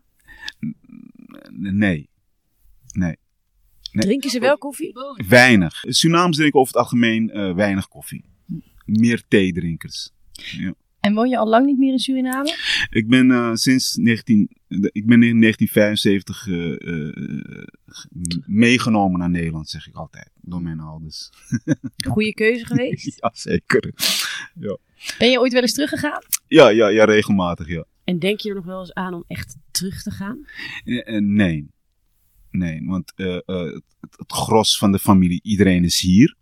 Nee. 1.52 2.10
Nee. 2.92 3.18
Nee. 3.92 4.04
Drinken 4.06 4.30
ze 4.30 4.40
wel 4.40 4.58
koffie? 4.58 4.94
Weinig. 5.28 5.84
Surinamers 5.88 6.38
drinken 6.38 6.60
over 6.60 6.74
het 6.74 6.82
algemeen 6.84 7.30
eh, 7.32 7.54
weinig 7.54 7.88
koffie. 7.88 8.26
Meer 8.86 9.24
theedrinkers. 9.28 10.12
En 11.04 11.14
woon 11.14 11.30
je 11.30 11.38
al 11.38 11.48
lang 11.48 11.66
niet 11.66 11.78
meer 11.78 11.92
in 11.92 12.00
Suriname? 12.00 12.58
Ik 12.90 13.08
ben 13.08 13.32
eh, 13.32 13.50
sinds 13.54 13.96
19, 13.96 14.50
de- 14.68 14.90
ik 14.92 15.06
ben 15.06 15.24
in 15.24 15.40
1975 15.42 16.48
eh, 16.48 16.72
eh, 16.88 17.66
meegenomen 18.46 19.20
naar 19.20 19.30
Nederland, 19.30 19.70
zeg 19.70 19.88
ik 19.88 19.96
altijd. 19.96 20.30
Door 20.42 20.62
mijn 20.62 20.80
ouders. 20.80 21.30
Goede 22.12 22.34
keuze 22.34 22.66
geweest? 22.66 23.18
Ja, 23.20 23.32
zeker. 23.34 23.92
Ben 25.18 25.30
je 25.32 25.40
ooit 25.40 25.54
wel 25.54 25.62
eens 25.62 25.74
teruggegaan? 25.74 26.22
Ja, 26.48 26.70
ja, 26.70 26.88
ja, 26.88 27.06
regelmatig, 27.06 27.68
ja. 27.68 27.86
En 28.04 28.20
denk 28.20 28.40
je 28.40 28.50
er 28.50 28.56
nog 28.56 28.66
wel 28.66 28.80
eens 28.80 28.94
aan 28.94 29.14
om 29.14 29.24
echt 29.28 29.56
terug 29.72 30.02
te 30.04 30.12
gaan? 30.12 30.46
Nee. 31.36 31.68
Nee, 32.52 32.86
want 32.86 33.14
eh, 33.16 33.36
eh, 33.36 33.42
het, 33.46 33.84
het 34.18 34.32
gros 34.32 34.78
van 34.78 34.92
de 34.92 35.00
familie, 35.00 35.40
iedereen 35.44 35.84
is 35.84 36.02
hier. 36.02 36.36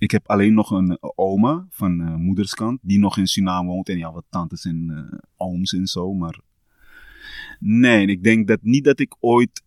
Ik 0.00 0.10
heb 0.10 0.28
alleen 0.28 0.54
nog 0.54 0.70
een 0.70 0.90
eh, 0.90 1.10
oma 1.14 1.66
van 1.70 2.00
eh, 2.00 2.14
moederskant, 2.14 2.78
die 2.82 2.98
nog 2.98 3.16
in 3.16 3.26
Suriname 3.26 3.68
woont. 3.68 3.88
En 3.88 3.98
ja, 3.98 4.12
wat 4.12 4.24
tantes 4.30 4.64
en 4.64 5.08
eh, 5.10 5.18
ooms 5.36 5.72
en 5.72 5.86
zo. 5.86 6.12
Maar 6.12 6.40
nee, 7.58 8.06
ik 8.06 8.22
denk 8.22 8.48
dat 8.48 8.58
niet 8.62 8.84
dat 8.84 9.00
ik 9.00 9.16
ooit 9.20 9.62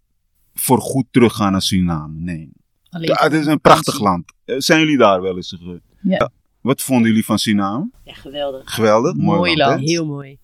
voor 0.53 0.81
goed 0.81 1.05
terug 1.11 1.35
ga 1.35 1.49
naar 1.49 1.61
Suriname. 1.61 2.19
Nee. 2.19 2.51
Alleen 2.89 3.07
Ja, 3.07 3.23
het 3.23 3.33
is 3.33 3.45
een 3.45 3.61
prachtig 3.61 3.99
land. 3.99 4.33
Zijn 4.45 4.79
jullie 4.79 4.97
daar 4.97 5.21
wel 5.21 5.35
eens? 5.35 5.55
geweest? 5.59 5.83
Ja. 6.01 6.31
Wat 6.61 6.81
vonden 6.81 7.07
jullie 7.07 7.25
van 7.25 7.39
Suriname? 7.39 7.89
Ja, 8.03 8.13
geweldig. 8.13 8.73
Geweldig. 8.73 9.13
Mooi, 9.15 9.37
Mooi 9.37 9.55
land. 9.55 9.79
Heel 9.79 10.05
mooi. 10.05 10.37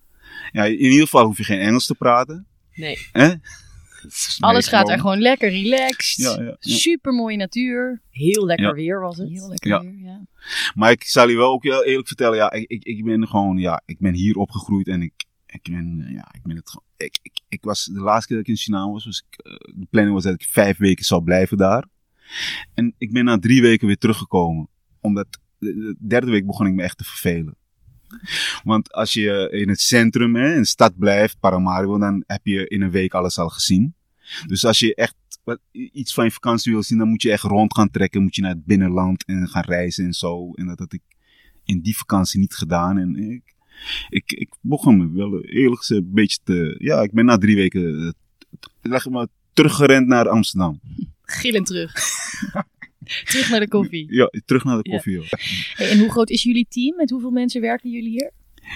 Ja, 0.52 0.64
in 0.64 0.78
ieder 0.78 1.00
geval 1.00 1.24
hoef 1.24 1.36
je 1.36 1.44
geen 1.44 1.60
Engels 1.60 1.86
te 1.86 1.94
praten. 1.94 2.46
Nee. 2.74 2.98
Hè? 3.12 3.34
Alles 4.38 4.68
gaat 4.68 4.88
er 4.88 4.98
gewoon 5.00 5.20
lekker 5.20 5.50
relaxed. 5.50 6.16
Ja, 6.16 6.42
ja, 6.42 6.42
ja. 6.42 6.56
Super 6.58 7.12
mooie 7.12 7.36
natuur. 7.36 8.02
Heel 8.10 8.46
lekker 8.46 8.66
Ja. 8.66 8.72
weer 8.72 9.00
was 9.00 9.16
het. 9.16 9.28
Heel 9.28 9.48
lekker 9.48 9.70
Ja. 9.70 9.80
weer, 9.80 9.98
ja. 9.98 10.26
Maar 10.74 10.90
ik 10.90 11.04
zal 11.04 11.28
je 11.28 11.36
wel 11.36 11.50
ook 11.52 11.62
heel 11.62 11.84
eerlijk 11.84 12.06
vertellen, 12.06 12.36
ja, 12.36 12.52
ik, 12.52 12.68
ik, 12.70 12.84
ik 12.84 13.04
ben 13.04 13.28
gewoon, 13.28 13.58
ja, 13.58 13.82
ik 13.86 13.98
ben 13.98 14.14
hier 14.14 14.36
opgegroeid 14.36 14.88
en 14.88 15.02
ik, 15.02 15.12
ik 15.46 15.68
ben, 15.70 16.04
eh, 16.06 16.12
ja, 16.12 16.28
ik 16.32 16.42
ben 16.42 16.56
het 16.56 16.70
gewoon, 16.70 16.84
ik, 16.96 17.18
ik, 17.22 17.40
ik 17.48 17.64
was, 17.64 17.84
de 17.84 18.00
laatste 18.00 18.26
keer 18.26 18.36
dat 18.36 18.46
ik 18.46 18.52
in 18.52 18.58
Suriname 18.58 18.92
was, 18.92 19.04
was 19.04 19.24
ik, 19.30 19.38
eh, 19.44 19.52
de 19.52 19.86
planning 19.90 20.14
was 20.14 20.24
dat 20.24 20.34
ik 20.34 20.48
vijf 20.48 20.76
weken 20.78 21.04
zou 21.04 21.22
blijven 21.22 21.56
daar. 21.56 21.84
En 22.74 22.94
ik 22.98 23.12
ben 23.12 23.24
na 23.24 23.38
drie 23.38 23.62
weken 23.62 23.86
weer 23.86 23.98
teruggekomen, 23.98 24.68
omdat 25.00 25.26
de, 25.58 25.74
de 25.74 25.96
derde 26.08 26.30
week 26.30 26.46
begon 26.46 26.66
ik 26.66 26.74
me 26.74 26.82
echt 26.82 26.98
te 26.98 27.04
vervelen. 27.04 27.56
Want 28.62 28.92
als 28.92 29.12
je 29.12 29.48
in 29.50 29.68
het 29.68 29.80
centrum, 29.80 30.36
hè, 30.36 30.54
in 30.54 30.60
de 30.60 30.66
stad 30.66 30.98
blijft, 30.98 31.40
Paramaribo, 31.40 31.98
dan 31.98 32.24
heb 32.26 32.40
je 32.42 32.68
in 32.68 32.82
een 32.82 32.90
week 32.90 33.14
alles 33.14 33.38
al 33.38 33.48
gezien. 33.48 33.94
Dus 34.46 34.64
als 34.64 34.78
je 34.78 34.94
echt 34.94 35.14
iets 35.72 36.14
van 36.14 36.24
je 36.24 36.30
vakantie 36.30 36.72
wil 36.72 36.82
zien, 36.82 36.98
dan 36.98 37.08
moet 37.08 37.22
je 37.22 37.32
echt 37.32 37.42
rond 37.42 37.74
gaan 37.74 37.90
trekken. 37.90 38.22
Moet 38.22 38.36
je 38.36 38.42
naar 38.42 38.54
het 38.54 38.64
binnenland 38.64 39.24
en 39.24 39.48
gaan 39.48 39.64
reizen 39.64 40.04
en 40.04 40.12
zo. 40.12 40.52
En 40.52 40.66
dat 40.66 40.78
had 40.78 40.92
ik 40.92 41.02
in 41.64 41.80
die 41.80 41.96
vakantie 41.96 42.40
niet 42.40 42.54
gedaan. 42.54 42.98
En 42.98 43.16
ik, 43.16 43.54
ik, 44.08 44.32
ik 44.32 44.54
begon 44.60 44.96
me 44.96 45.12
wel 45.12 45.44
eerlijk 45.44 45.78
gezegd 45.78 46.00
een 46.00 46.14
beetje 46.14 46.38
te... 46.44 46.74
Ja, 46.78 47.02
ik 47.02 47.12
ben 47.12 47.24
na 47.24 47.38
drie 47.38 47.56
weken 47.56 48.06
eh, 48.06 48.10
leg 48.82 49.08
maar, 49.08 49.26
teruggerend 49.52 50.06
naar 50.06 50.28
Amsterdam. 50.28 50.80
Gillend 51.22 51.66
terug. 51.66 51.92
terug 53.24 53.50
naar 53.50 53.60
de 53.60 53.68
koffie. 53.68 54.14
Ja, 54.14 54.30
terug 54.44 54.64
naar 54.64 54.82
de 54.82 54.90
koffie. 54.90 55.20
Hey, 55.74 55.90
en 55.90 55.98
hoe 55.98 56.10
groot 56.10 56.30
is 56.30 56.42
jullie 56.42 56.66
team? 56.68 56.96
Met 56.96 57.10
hoeveel 57.10 57.30
mensen 57.30 57.60
werken 57.60 57.90
jullie 57.90 58.10
hier? 58.10 58.32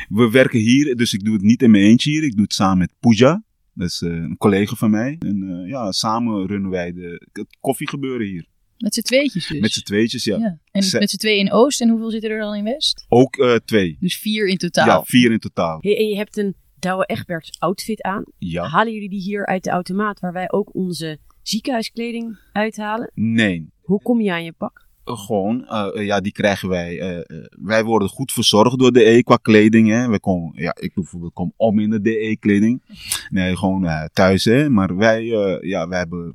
We 0.08 0.30
werken 0.30 0.58
hier, 0.58 0.96
dus 0.96 1.12
ik 1.12 1.24
doe 1.24 1.34
het 1.34 1.42
niet 1.42 1.62
in 1.62 1.70
mijn 1.70 1.84
eentje 1.84 2.10
hier. 2.10 2.22
Ik 2.22 2.32
doe 2.32 2.42
het 2.42 2.54
samen 2.54 2.78
met 2.78 2.92
Pooja. 3.00 3.42
Dat 3.74 3.88
is 3.88 4.02
eh, 4.02 4.10
een 4.10 4.36
collega 4.36 4.74
van 4.74 4.90
mij. 4.90 5.16
En 5.18 5.62
eh, 5.62 5.68
ja, 5.68 5.92
samen 5.92 6.46
runnen 6.46 6.70
wij 6.70 6.92
de, 6.92 7.26
het 7.32 7.56
koffiegebeuren 7.60 8.26
hier. 8.26 8.46
Met 8.78 8.94
z'n 8.94 9.00
tweetjes 9.00 9.46
dus. 9.46 9.60
Met 9.60 9.72
z'n 9.72 9.82
tweetjes, 9.82 10.24
ja. 10.24 10.36
Ja. 10.36 10.58
En 10.70 10.98
met 10.98 11.10
z'n 11.10 11.16
twee 11.16 11.38
in 11.38 11.52
Oost. 11.52 11.80
En 11.80 11.88
hoeveel 11.88 12.10
zitten 12.10 12.30
er 12.30 12.40
dan 12.40 12.54
in 12.54 12.64
West? 12.64 13.04
Ook 13.08 13.36
eh, 13.36 13.54
twee. 13.64 13.96
Dus 14.00 14.16
vier 14.16 14.48
in 14.48 14.56
totaal. 14.56 14.86
Ja, 14.86 15.02
vier 15.04 15.32
in 15.32 15.38
totaal. 15.38 15.78
Hey, 15.80 15.96
en 15.96 16.06
je 16.06 16.16
hebt 16.16 16.36
een 16.36 16.54
Douwe 16.78 17.06
Egberts 17.06 17.50
outfit 17.58 18.02
aan. 18.02 18.24
Ja. 18.38 18.66
Halen 18.66 18.92
jullie 18.92 19.08
die 19.08 19.20
hier 19.20 19.46
uit 19.46 19.64
de 19.64 19.70
automaat 19.70 20.20
waar 20.20 20.32
wij 20.32 20.50
ook 20.50 20.74
onze 20.74 21.18
ziekenhuiskleding 21.48 22.38
uithalen? 22.52 23.10
Nee. 23.14 23.68
Hoe 23.82 24.02
kom 24.02 24.20
je 24.20 24.32
aan 24.32 24.44
je 24.44 24.52
pak? 24.52 24.86
Uh, 25.08 25.18
Gewoon, 25.18 25.66
eh, 25.68 25.88
eh, 25.94 26.04
ja, 26.06 26.20
die 26.20 26.32
krijgen 26.32 26.68
wij. 26.68 26.98
eh, 27.00 27.16
eh, 27.18 27.44
wij 27.50 27.84
worden 27.84 28.08
goed 28.08 28.32
verzorgd 28.32 28.78
door 28.78 28.92
de 28.92 29.04
E 29.04 29.22
qua 29.22 29.36
kleding. 29.36 29.88
Hè. 29.88 30.08
We 30.08 30.20
komen, 30.20 30.52
ja, 30.54 30.74
ik 30.80 30.94
bijvoorbeeld 30.94 31.32
kom 31.32 31.52
om 31.56 31.78
in 31.78 31.90
de 31.90 32.00
DE-kleding. 32.00 32.82
Nee, 33.30 33.56
gewoon 33.56 33.86
eh, 33.86 34.04
thuis, 34.12 34.44
hè. 34.44 34.70
Maar 34.70 34.96
wij, 34.96 35.32
eh, 35.32 35.68
ja, 35.70 35.88
wij 35.88 35.98
hebben. 35.98 36.32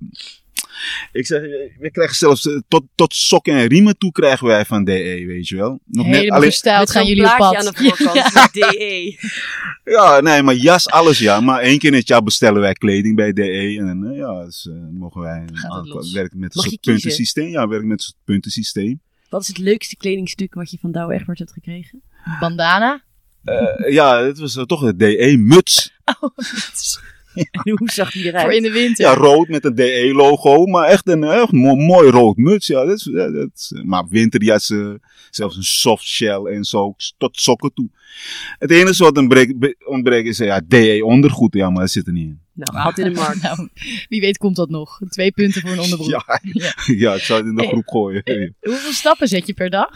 Ik 1.12 1.26
zeg, 1.26 1.42
eh, 1.42 1.50
we 1.80 1.92
krijgen 1.92 2.16
zelfs 2.16 2.48
eh, 2.48 2.60
tot, 2.68 2.84
tot 2.96 3.14
sokken 3.14 3.54
en 3.54 3.68
riemen 3.68 3.98
toe 3.98 4.12
krijgen 4.12 4.48
wij 4.48 4.66
van 4.66 4.84
DE, 4.84 5.24
weet 5.28 5.48
je 5.48 5.56
wel. 5.56 5.80
Nog 5.86 6.06
Helemaal 6.06 6.42
gestyled 6.42 6.92
gaan 6.92 7.06
jullie 7.06 7.24
op 7.24 7.36
pad. 7.38 7.56
aan 7.56 7.66
de 7.66 7.74
voorkant 7.74 8.34
met 8.34 8.50
DE. 8.54 9.18
Ja, 9.84 10.20
nee, 10.20 10.44
maar 10.44 10.56
jas, 10.56 10.90
alles 10.90 11.20
ja. 11.20 11.40
Maar 11.40 11.62
één 11.62 11.80
keer 11.80 11.92
in 11.92 11.98
het 11.98 12.08
jaar 12.08 12.24
bestellen 12.24 12.62
wij 12.62 12.74
kleding 12.74 13.16
bij 13.16 13.34
DE. 13.34 13.76
En 13.80 13.86
dan, 13.86 14.12
eh, 14.12 14.18
ja, 14.18 14.46
dus, 14.46 14.70
mogen 14.92 15.22
wij 15.22 15.46
werken 16.14 16.40
met 16.40 16.56
een 16.56 16.62
soort 16.62 16.82
puntensysteem. 16.82 17.50
Ja, 17.50 17.68
werken 17.68 17.88
met 17.88 17.98
een 17.98 18.04
soort 18.04 18.24
puntensysteem. 18.26 19.02
Wat 19.30 19.42
is 19.42 19.48
het 19.48 19.58
leukste 19.58 19.96
kledingstuk 19.96 20.54
wat 20.54 20.72
je 20.72 20.78
van 20.82 20.92
Douwe 20.92 21.14
Egberts 21.14 21.40
hebt 21.40 21.54
gekregen? 21.54 22.02
Bandana. 22.40 23.04
Eh, 23.44 23.92
ja, 23.92 24.24
het 24.24 24.40
was 24.40 24.64
toch 24.66 24.82
een 24.82 24.98
DE-muts. 24.98 25.92
En 27.64 27.78
hoe 27.78 27.90
zag 27.92 28.12
die 28.12 28.26
eruit? 28.26 28.44
Voor 28.44 28.54
in 28.54 28.62
de 28.64 28.72
winter. 28.72 29.06
Ja, 29.06 29.14
rood 29.14 29.48
met 29.48 29.66
een 29.66 29.76
DE-logo, 29.76 30.66
maar 30.66 30.88
echt 30.88 31.08
een 31.08 31.24
echt 31.24 31.52
mo- 31.52 31.76
mooi 31.76 32.10
rood 32.10 32.38
muts. 32.38 32.68
Ja, 32.68 32.86
dat 32.86 32.98
is, 32.98 33.04
dat 33.14 33.50
is, 33.56 33.72
eh, 33.76 33.84
maar 33.84 34.08
winterjassen, 34.10 35.02
zelfs 35.30 35.56
een 35.56 35.64
soft 35.64 36.06
shell 36.06 36.40
en 36.44 36.64
zo, 36.64 36.94
tot 37.18 37.38
sokken 37.40 37.74
toe. 37.74 37.90
Het 38.60 38.72
enige 38.72 39.04
wat 39.04 39.18
ontbreekt, 39.86 40.28
is 40.28 40.40
eh, 40.40 40.48
ja, 40.48 40.62
DE-ondergoed, 40.68 41.54
ja, 41.54 41.70
maar 41.70 41.82
dat 41.82 41.92
zit 41.92 42.08
er 42.08 42.14
niet 42.14 42.26
in. 42.28 42.40
Nou, 42.54 42.78
haalt 42.78 42.98
in 42.98 43.14
de 43.14 43.20
markt. 43.20 43.42
Nou, 43.50 43.70
wie 44.10 44.22
weet 44.22 44.38
komt 44.38 44.56
dat 44.56 44.70
nog. 44.70 45.00
Twee 45.10 45.32
punten 45.32 45.62
voor 45.62 45.72
een 45.72 45.80
onderbroek. 45.80 46.10
Ja, 46.28 46.40
Ja. 46.54 46.74
ja, 46.86 47.14
ik 47.14 47.22
zou 47.22 47.40
het 47.40 47.48
in 47.50 47.56
de 47.56 47.62
Hey. 47.62 47.72
groep 47.72 47.88
gooien. 47.88 48.56
Hoeveel 48.62 48.92
stappen 48.92 49.28
zet 49.28 49.48
je 49.48 49.54
per 49.54 49.70
dag? 49.70 49.90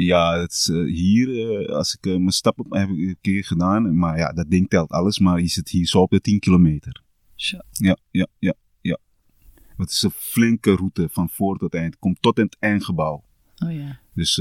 Ja, 0.00 0.40
het 0.40 0.52
is, 0.52 0.68
eh, 0.68 0.84
hier, 0.84 1.28
eh, 1.28 1.74
als 1.74 1.94
ik 1.94 2.06
eh, 2.06 2.16
mijn 2.16 2.30
stappen 2.30 2.78
heb 2.78 2.88
ik 2.88 2.96
een 2.96 3.18
keer 3.20 3.44
gedaan, 3.44 3.98
maar 3.98 4.18
ja, 4.18 4.32
dat 4.32 4.50
ding 4.50 4.68
telt 4.68 4.90
alles, 4.90 5.18
maar 5.18 5.40
je 5.40 5.46
zit 5.46 5.68
hier 5.68 5.86
zo 5.86 6.00
op 6.00 6.10
de 6.10 6.20
10 6.20 6.38
kilometer. 6.38 7.02
Zo. 7.34 7.58
Ja, 7.72 7.96
ja, 8.10 8.26
ja, 8.38 8.54
ja. 8.80 8.98
Het 9.76 9.90
is 9.90 10.02
een 10.02 10.10
flinke 10.10 10.74
route 10.74 11.08
van 11.10 11.28
voor 11.28 11.58
tot 11.58 11.74
eind. 11.74 11.98
Komt 11.98 12.22
tot 12.22 12.38
in 12.38 12.44
het 12.44 12.56
eindgebouw. 12.58 13.24
Oh 13.64 13.72
ja. 13.72 14.00
Dus 14.14 14.40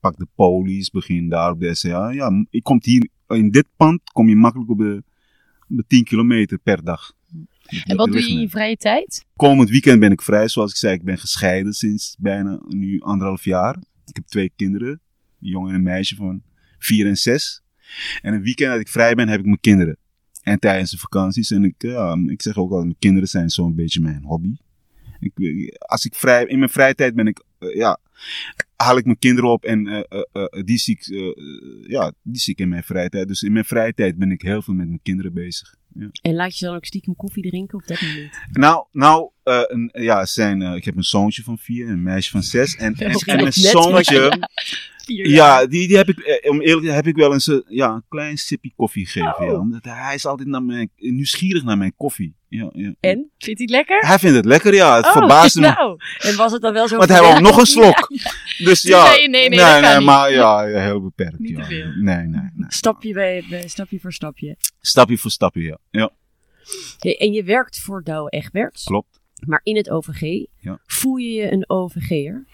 pak 0.00 0.16
de 0.16 0.26
polies, 0.34 0.90
begin 0.90 1.28
daar 1.28 1.50
op 1.50 1.60
de 1.60 1.74
SCA. 1.74 2.10
Ja, 2.10 2.44
je 2.50 2.62
komt 2.62 2.84
hier, 2.84 3.08
in 3.28 3.50
dit 3.50 3.66
pand 3.76 4.00
kom 4.12 4.28
je 4.28 4.36
makkelijk 4.36 4.70
op 4.70 4.78
de, 4.78 5.02
op 5.68 5.76
de 5.76 5.84
10 5.86 6.04
kilometer 6.04 6.58
per 6.58 6.84
dag. 6.84 7.12
En 7.84 7.96
wat 7.96 8.06
doe 8.06 8.20
je 8.20 8.28
in 8.28 8.40
je 8.40 8.48
vrije 8.48 8.76
tijd? 8.76 9.24
Komend 9.36 9.70
weekend 9.70 10.00
ben 10.00 10.12
ik 10.12 10.22
vrij, 10.22 10.48
zoals 10.48 10.70
ik 10.70 10.76
zei. 10.76 10.94
Ik 10.94 11.04
ben 11.04 11.18
gescheiden 11.18 11.72
sinds 11.72 12.16
bijna 12.18 12.60
nu 12.68 13.00
anderhalf 13.00 13.44
jaar. 13.44 13.76
Ik 14.08 14.16
heb 14.16 14.26
twee 14.26 14.52
kinderen, 14.56 14.88
een 14.88 15.48
jongen 15.48 15.68
en 15.68 15.74
een 15.74 15.82
meisje 15.82 16.14
van 16.14 16.42
vier 16.78 17.06
en 17.06 17.16
zes. 17.16 17.62
En 18.20 18.34
een 18.34 18.42
weekend 18.42 18.70
dat 18.70 18.80
ik 18.80 18.88
vrij 18.88 19.14
ben, 19.14 19.28
heb 19.28 19.38
ik 19.38 19.46
mijn 19.46 19.60
kinderen. 19.60 19.96
En 20.42 20.58
tijdens 20.58 20.90
de 20.90 20.98
vakanties. 20.98 21.50
En 21.50 21.64
ik, 21.64 21.82
ik 22.26 22.42
zeg 22.42 22.56
ook 22.56 22.70
al, 22.70 22.82
mijn 22.82 22.98
kinderen 22.98 23.28
zijn 23.28 23.50
zo'n 23.50 23.74
beetje 23.74 24.00
mijn 24.00 24.22
hobby. 24.22 24.56
Ik, 25.20 25.76
als 25.78 26.04
ik 26.04 26.14
vrij, 26.14 26.44
in 26.46 26.58
mijn 26.58 26.70
vrije 26.70 26.94
tijd 26.94 27.14
ben 27.14 27.26
ik, 27.26 27.44
eh, 27.58 27.74
ja, 27.74 28.00
haal 28.76 28.96
ik 28.96 29.04
mijn 29.04 29.18
kinderen 29.18 29.50
op 29.50 29.64
en 29.64 29.86
eh, 29.86 30.22
eh, 30.32 30.64
die, 30.64 30.78
zie 30.78 30.94
ik, 30.94 31.04
ja, 31.90 32.12
die 32.22 32.40
zie 32.40 32.52
ik 32.52 32.60
in 32.60 32.68
mijn 32.68 32.82
vrije 32.84 33.08
tijd. 33.08 33.28
Dus 33.28 33.42
in 33.42 33.52
mijn 33.52 33.64
vrije 33.64 33.94
tijd 33.94 34.16
ben 34.16 34.30
ik 34.30 34.42
heel 34.42 34.62
veel 34.62 34.74
met 34.74 34.86
mijn 34.86 35.02
kinderen 35.02 35.32
bezig. 35.32 35.74
Ja. 35.98 36.08
En 36.22 36.34
laat 36.34 36.58
je 36.58 36.64
dan 36.64 36.74
ook 36.74 36.84
stiekem 36.84 37.16
koffie 37.16 37.42
drinken 37.42 37.78
of 37.78 37.84
dat 37.84 38.00
niet? 38.00 38.40
Nou, 38.52 38.86
nou 38.92 39.30
eh, 39.42 39.60
een, 39.66 39.90
ja, 39.92 40.26
zijn, 40.26 40.62
eh, 40.62 40.74
ik 40.74 40.84
heb 40.84 40.96
een 40.96 41.02
zoontje 41.02 41.42
van 41.42 41.58
vier 41.58 41.86
en 41.86 41.92
een 41.92 42.02
meisje 42.02 42.30
van 42.30 42.42
zes. 42.42 42.76
En, 42.76 42.94
en, 42.94 43.10
Net 43.10 43.26
en 43.26 43.34
mijn 43.34 43.44
wat 43.44 43.54
zoontje, 43.54 44.48
ja, 45.06 45.66
die, 45.66 45.88
die 45.88 45.96
heb 45.96 46.08
ik, 46.08 46.18
eh, 46.18 46.50
om 46.50 46.60
eerlijk 46.60 46.86
heb 46.86 47.06
ik 47.06 47.16
wel 47.16 47.32
eens 47.32 47.46
een, 47.46 47.64
ja, 47.68 47.90
een 47.90 48.04
klein 48.08 48.36
sippie 48.36 48.72
koffie 48.76 49.06
gegeven. 49.06 49.38
Oh. 49.38 49.46
Ja, 49.46 49.58
omdat 49.58 49.84
hij 49.84 50.14
is 50.14 50.26
altijd 50.26 50.48
naar 50.48 50.62
mijn, 50.62 50.90
nieuwsgierig 50.96 51.62
naar 51.62 51.78
mijn 51.78 51.94
koffie. 51.96 52.36
Ja, 52.48 52.70
ja. 52.72 52.94
En? 53.00 53.30
Vindt 53.38 53.44
hij 53.44 53.54
het 53.56 53.70
lekker? 53.70 54.06
Hij 54.06 54.18
vindt 54.18 54.36
het 54.36 54.44
lekker, 54.44 54.74
ja. 54.74 54.96
Het 54.96 55.04
Oh, 55.04 55.12
verbaasde 55.12 55.60
me. 55.66 55.66
nou. 55.66 55.98
En 56.18 56.36
was 56.36 56.52
het 56.52 56.62
dan 56.62 56.72
wel 56.72 56.88
zo... 56.88 56.96
Want 56.96 57.08
hij 57.10 57.20
wou 57.20 57.40
nog 57.40 57.58
een 57.58 57.66
slok. 57.66 58.08
Dus 58.58 58.82
ja. 58.82 59.10
nee, 59.10 59.28
nee, 59.28 59.48
niet. 59.48 60.04
maar 60.04 60.32
ja, 60.32 60.64
heel 60.64 61.02
beperkt. 61.02 61.38
Niet 61.38 61.50
ja. 61.50 61.56
te 61.56 61.64
veel. 61.64 61.86
Nee, 61.86 62.16
nee, 62.16 62.50
nee. 62.54 62.66
Stapje, 62.68 63.12
bij, 63.12 63.44
bij, 63.50 63.68
stapje 63.68 64.00
voor 64.00 64.12
stapje. 64.12 64.56
Stapje 64.80 65.18
voor 65.18 65.30
stapje, 65.30 65.62
ja. 65.62 65.78
Ja, 65.90 66.10
en 66.98 67.32
je 67.32 67.42
werkt 67.44 67.80
voor 67.80 68.02
Douwe 68.02 68.30
Egberts. 68.30 68.84
klopt. 68.84 69.20
Maar 69.46 69.60
in 69.62 69.76
het 69.76 69.90
OVG. 69.90 70.46
Voel 70.86 71.16
je 71.16 71.30
je 71.30 71.52
een 71.52 71.64
OVG'er? 71.70 72.44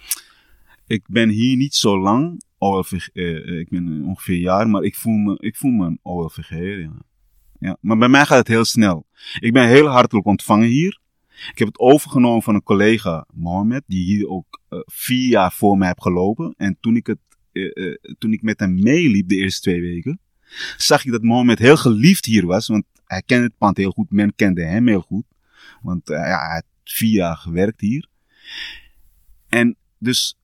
Ik 0.87 1.03
ben 1.07 1.29
hier 1.29 1.57
niet 1.57 1.75
zo 1.75 1.99
lang. 2.01 2.43
OLVG, 2.59 3.09
eh, 3.13 3.59
ik 3.59 3.69
ben 3.69 4.01
eh, 4.01 4.09
ongeveer 4.09 4.35
een 4.35 4.41
jaar, 4.41 4.69
maar 4.69 4.83
ik 4.83 4.95
voel 4.95 5.17
me, 5.17 5.37
ik 5.41 5.57
voel 5.57 5.71
me 5.71 5.87
een 5.87 5.99
OLVG, 6.03 6.51
ja. 6.83 6.93
Ja. 7.58 7.76
Maar 7.80 7.96
bij 7.96 8.08
mij 8.08 8.26
gaat 8.26 8.38
het 8.38 8.49
heel 8.49 8.64
snel. 8.64 9.06
Ik 9.38 9.52
ben 9.52 9.68
heel 9.68 9.87
hartelijk 9.87 10.26
ontvangen 10.26 10.68
hier. 10.68 11.02
Ik 11.50 11.58
heb 11.58 11.68
het 11.68 11.78
overgenomen 11.78 12.42
van 12.42 12.54
een 12.54 12.62
collega, 12.62 13.26
Mohamed, 13.32 13.82
die 13.87 14.04
hier 14.04 14.28
ook 14.28 14.61
eh, 14.68 14.78
vier 14.84 15.28
jaar 15.28 15.52
voor 15.52 15.78
mij 15.78 15.87
heeft 15.88 16.02
gelopen. 16.02 16.54
En 16.56 16.76
toen 16.80 16.96
ik, 16.96 17.06
het, 17.06 17.18
eh, 17.52 17.87
eh, 17.87 17.94
toen 18.18 18.32
ik 18.32 18.42
met 18.42 18.61
hem 18.61 18.82
meeliep 18.82 19.28
de 19.28 19.37
eerste 19.37 19.61
twee 19.61 19.80
weken, 19.80 20.20
zag 20.76 21.04
ik 21.04 21.12
dat 21.12 21.23
Mohamed 21.23 21.58
heel 21.58 21.76
geliefd 21.76 22.25
hier 22.25 22.46
was. 22.46 22.66
Want 22.66 22.84
hij 23.04 23.23
kende 23.23 23.44
het 23.44 23.58
pand 23.58 23.76
heel 23.76 23.90
goed, 23.90 24.11
men 24.11 24.34
kende 24.34 24.64
hem 24.64 24.88
heel 24.88 25.00
goed. 25.00 25.25
Want 25.82 26.08
ja, 26.08 26.46
hij 26.46 26.54
had 26.54 26.64
vier 26.84 27.12
jaar 27.12 27.37
gewerkt 27.37 27.80
hier. 27.80 28.08
En 29.49 29.76
dus, 29.99 30.38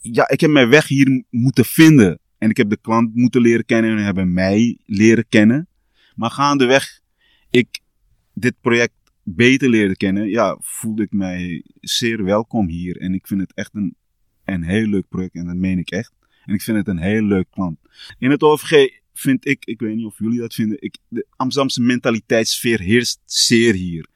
ja, 0.00 0.28
ik 0.28 0.40
heb 0.40 0.50
mijn 0.50 0.68
weg 0.68 0.88
hier 0.88 1.24
moeten 1.30 1.64
vinden. 1.64 2.18
En 2.38 2.50
ik 2.50 2.56
heb 2.56 2.70
de 2.70 2.78
klant 2.80 3.14
moeten 3.14 3.40
leren 3.40 3.64
kennen 3.64 3.96
en 3.96 4.04
hebben 4.04 4.32
mij 4.32 4.78
leren 4.84 5.28
kennen. 5.28 5.68
Maar 6.14 6.30
gaandeweg 6.30 7.00
ik 7.50 7.80
dit 8.34 8.54
project 8.60 8.94
beter 9.22 9.68
leerde 9.68 9.96
kennen, 9.96 10.28
ja, 10.28 10.56
voelde 10.60 11.02
ik 11.02 11.12
mij 11.12 11.64
zeer 11.80 12.24
welkom 12.24 12.68
hier. 12.68 12.96
En 13.00 13.14
ik 13.14 13.26
vind 13.26 13.40
het 13.40 13.54
echt 13.54 13.74
een, 13.74 13.96
een 14.44 14.62
heel 14.62 14.86
leuk 14.86 15.08
project 15.08 15.34
en 15.34 15.46
dat 15.46 15.56
meen 15.56 15.78
ik 15.78 15.90
echt. 15.90 16.12
En 16.44 16.54
ik 16.54 16.62
vind 16.62 16.76
het 16.76 16.88
een 16.88 16.98
heel 16.98 17.22
leuk 17.22 17.50
klant. 17.50 17.78
In 18.18 18.30
het 18.30 18.42
OVG 18.42 18.88
vind 19.12 19.46
ik, 19.46 19.64
ik 19.64 19.80
weet 19.80 19.96
niet 19.96 20.04
of 20.04 20.18
jullie 20.18 20.38
dat 20.38 20.54
vinden, 20.54 20.76
ik, 20.80 20.96
de 21.08 21.26
Amsterdamse 21.36 21.82
mentaliteitssfeer 21.82 22.80
heerst 22.80 23.20
zeer 23.24 23.74
hier. 23.74 24.08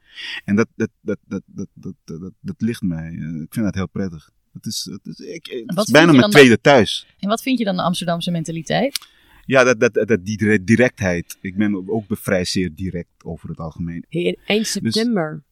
En 0.45 0.57
dat, 0.57 0.69
dat, 0.77 0.91
dat, 1.01 1.19
dat, 1.27 1.43
dat, 1.47 1.69
dat, 1.75 1.95
dat, 2.05 2.21
dat, 2.21 2.33
dat 2.41 2.61
ligt 2.61 2.83
mij. 2.83 3.09
Eh, 3.09 3.43
Ik 3.43 3.55
vind 3.55 3.65
dat 3.65 3.75
heel 3.75 3.89
prettig. 3.89 4.31
Het 4.53 4.67
is, 4.67 4.89
het 4.93 5.07
is, 5.07 5.27
ik, 5.27 5.65
het 5.67 5.79
is 5.79 5.91
bijna 5.91 6.07
mijn 6.07 6.21
dan 6.21 6.31
tweede 6.31 6.61
thuis. 6.61 7.07
En 7.19 7.29
wat 7.29 7.43
vind 7.43 7.59
je 7.59 7.65
dan 7.65 7.77
de 7.77 7.83
Amsterdamse 7.83 8.31
mentaliteit? 8.31 8.99
Ja, 9.47 9.65
dat, 9.65 9.81
dat, 9.81 10.09
dat, 10.09 10.25
die 10.25 10.37
dire- 10.37 10.65
directheid. 10.65 11.39
Ik 11.41 11.57
ben 11.57 11.89
ook 11.89 12.05
vrij 12.09 12.45
zeer 12.45 12.75
direct 12.75 13.25
over 13.25 13.49
het 13.49 13.59
algemeen. 13.59 14.05
Hey, 14.09 14.39
eind 14.47 14.63
Dus- 14.63 14.93
september 14.93 15.43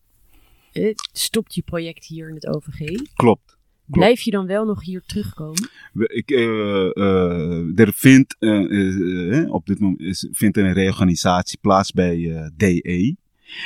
eh, 0.73 0.95
stopt 1.12 1.55
je 1.55 1.62
project 1.62 2.05
hier 2.05 2.28
in 2.28 2.35
het 2.35 2.47
OVG. 2.47 3.00
Klopt. 3.14 3.57
Blijf 3.87 4.21
je 4.21 4.31
dan 4.31 4.47
wel 4.47 4.64
nog 4.64 4.85
hier 4.85 5.02
terugkomen? 5.07 5.69
Ik, 5.95 6.31
eh, 6.31 6.97
eh, 6.97 7.78
er 7.78 7.93
vindt, 7.93 8.37
op 9.50 9.67
dit 9.67 9.78
moment 9.78 10.00
is, 10.00 10.28
vindt 10.30 10.56
een 10.56 10.73
reorganisatie 10.73 11.58
plaats 11.61 11.93
bij 11.93 12.37
eh, 12.37 12.47
DE. 12.56 13.17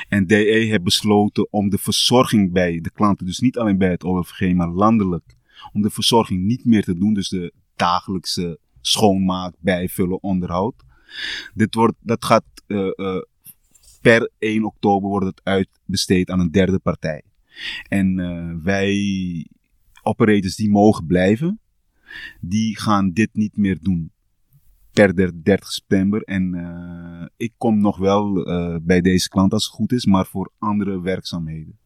En 0.09 0.27
DE 0.27 0.35
heeft 0.35 0.83
besloten 0.83 1.53
om 1.53 1.69
de 1.69 1.79
verzorging 1.79 2.53
bij 2.53 2.81
de 2.81 2.91
klanten, 2.91 3.27
dus 3.27 3.39
niet 3.39 3.59
alleen 3.59 3.79
bij 3.79 3.91
het 3.91 4.05
OVG, 4.05 4.55
maar 4.55 4.69
landelijk, 4.69 5.37
om 5.73 5.83
de 5.83 5.91
verzorging 5.91 6.45
niet 6.45 6.65
meer 6.65 6.83
te 6.83 6.99
doen. 6.99 7.15
Dus 7.15 7.29
de 7.29 7.53
dagelijkse 7.77 8.59
schoonmaak, 8.81 9.55
bijvullen, 9.59 10.23
onderhoud. 10.23 10.75
Dit 11.55 11.75
wordt, 11.75 11.97
dat 12.01 12.25
gaat 12.25 12.45
eh, 12.67 12.91
eh, 12.97 13.23
per 14.01 14.31
1 14.39 14.65
oktober 14.65 15.09
wordt 15.09 15.27
het 15.27 15.41
uitbesteed 15.45 16.31
aan 16.31 16.41
een 16.41 16.51
derde 16.51 16.79
partij. 16.79 17.23
En 17.89 18.19
eh, 18.21 18.65
wij 18.65 19.47
operators 20.03 20.57
die 20.57 20.71
mogen 20.71 21.07
blijven, 21.07 21.61
die 22.41 22.79
gaan 22.79 23.13
dit 23.13 23.29
niet 23.33 23.57
meer 23.57 23.79
doen. 23.81 24.13
Per 24.93 25.15
der- 25.15 25.43
30 25.43 25.71
september. 25.73 26.23
En 26.23 26.55
eh, 26.55 27.27
ik 27.37 27.53
kom 27.57 27.81
nog 27.81 27.99
wel 27.99 28.45
eh, 28.47 28.77
bij 28.83 29.01
deze 29.01 29.29
klant 29.29 29.53
als 29.53 29.65
het 29.65 29.73
goed 29.75 29.93
is, 29.93 30.07
maar 30.07 30.27
voor 30.27 30.51
andere 30.59 31.01
werkzaamheden. 31.01 31.77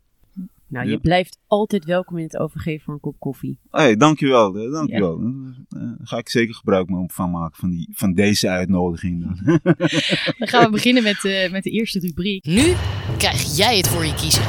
Nou, 0.69 0.85
Ja. 0.87 0.91
je 0.93 0.99
blijft 1.01 1.39
altijd 1.47 1.85
welkom 1.85 2.17
in 2.19 2.25
het 2.25 2.39
OVG 2.39 2.83
voor 2.83 2.95
een 2.95 3.01
kop 3.01 3.17
koffie. 3.19 3.59
Hey, 3.71 3.97
dankjewel, 3.97 4.57
eh, 4.59 4.73
dankjewel. 4.73 5.21
Eh, 5.69 5.83
ga 6.03 6.17
ik 6.19 6.29
zeker 6.29 6.55
gebruik 6.55 6.89
van 7.07 7.31
maken 7.31 7.57
van, 7.59 7.71
die, 7.71 7.89
van 7.93 8.13
deze 8.13 8.49
uitnodiging. 8.49 9.21
Dan. 9.25 9.61
Dan 10.39 10.49
gaan 10.49 10.65
we 10.65 10.71
beginnen 10.71 11.03
met, 11.03 11.25
eh, 11.25 11.51
met 11.53 11.63
de 11.63 11.71
eerste 11.71 11.99
rubriek. 11.99 12.45
Nu 12.45 12.73
krijg 13.19 13.57
jij 13.57 13.77
het 13.77 13.89
voor 13.89 14.05
je 14.05 14.15
kiezen. 14.15 14.43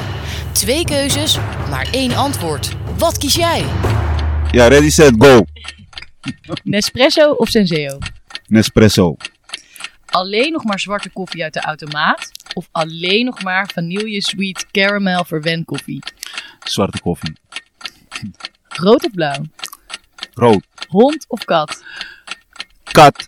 Twee 0.52 0.84
keuzes, 0.86 1.36
maar 1.70 1.90
één 1.92 2.16
antwoord. 2.16 2.76
Wat 2.98 3.18
kies 3.18 3.36
jij? 3.36 3.60
ja, 4.52 4.68
ready, 4.68 4.90
set, 4.90 5.16
go. 5.18 5.42
Nespresso 6.64 7.32
of 7.32 7.48
Senseo? 7.50 7.98
Nespresso. 8.48 9.16
Alleen 10.06 10.52
nog 10.52 10.64
maar 10.64 10.80
zwarte 10.80 11.10
koffie 11.10 11.44
uit 11.44 11.54
de 11.54 11.62
automaat? 11.62 12.32
Of 12.54 12.68
alleen 12.72 13.26
nog 13.26 13.44
maar 13.44 13.70
vanille 13.74 14.22
sweet 14.22 14.66
caramel 14.72 15.26
verwen 15.26 15.66
koffie? 15.66 16.04
Zwarte 16.64 17.00
koffie. 17.02 17.34
Rood 18.68 19.06
of 19.06 19.12
blauw? 19.12 19.42
Rood. 20.34 20.64
Hond 20.88 21.26
of 21.28 21.46
kat? 21.46 21.84
Kat. 22.84 23.28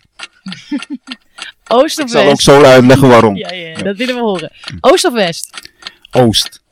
Oost 1.68 1.98
of 1.98 2.04
Ik 2.04 2.10
zal 2.10 2.22
ook 2.22 2.28
west? 2.28 2.42
zo 2.42 2.62
uitleggen 2.62 3.08
waarom. 3.08 3.36
Ja, 3.36 3.52
ja, 3.52 3.74
dat 3.82 3.96
willen 3.96 4.14
we 4.14 4.20
horen. 4.20 4.52
Oost 4.80 5.04
of 5.04 5.12
west? 5.12 5.72
Oost. 6.10 6.62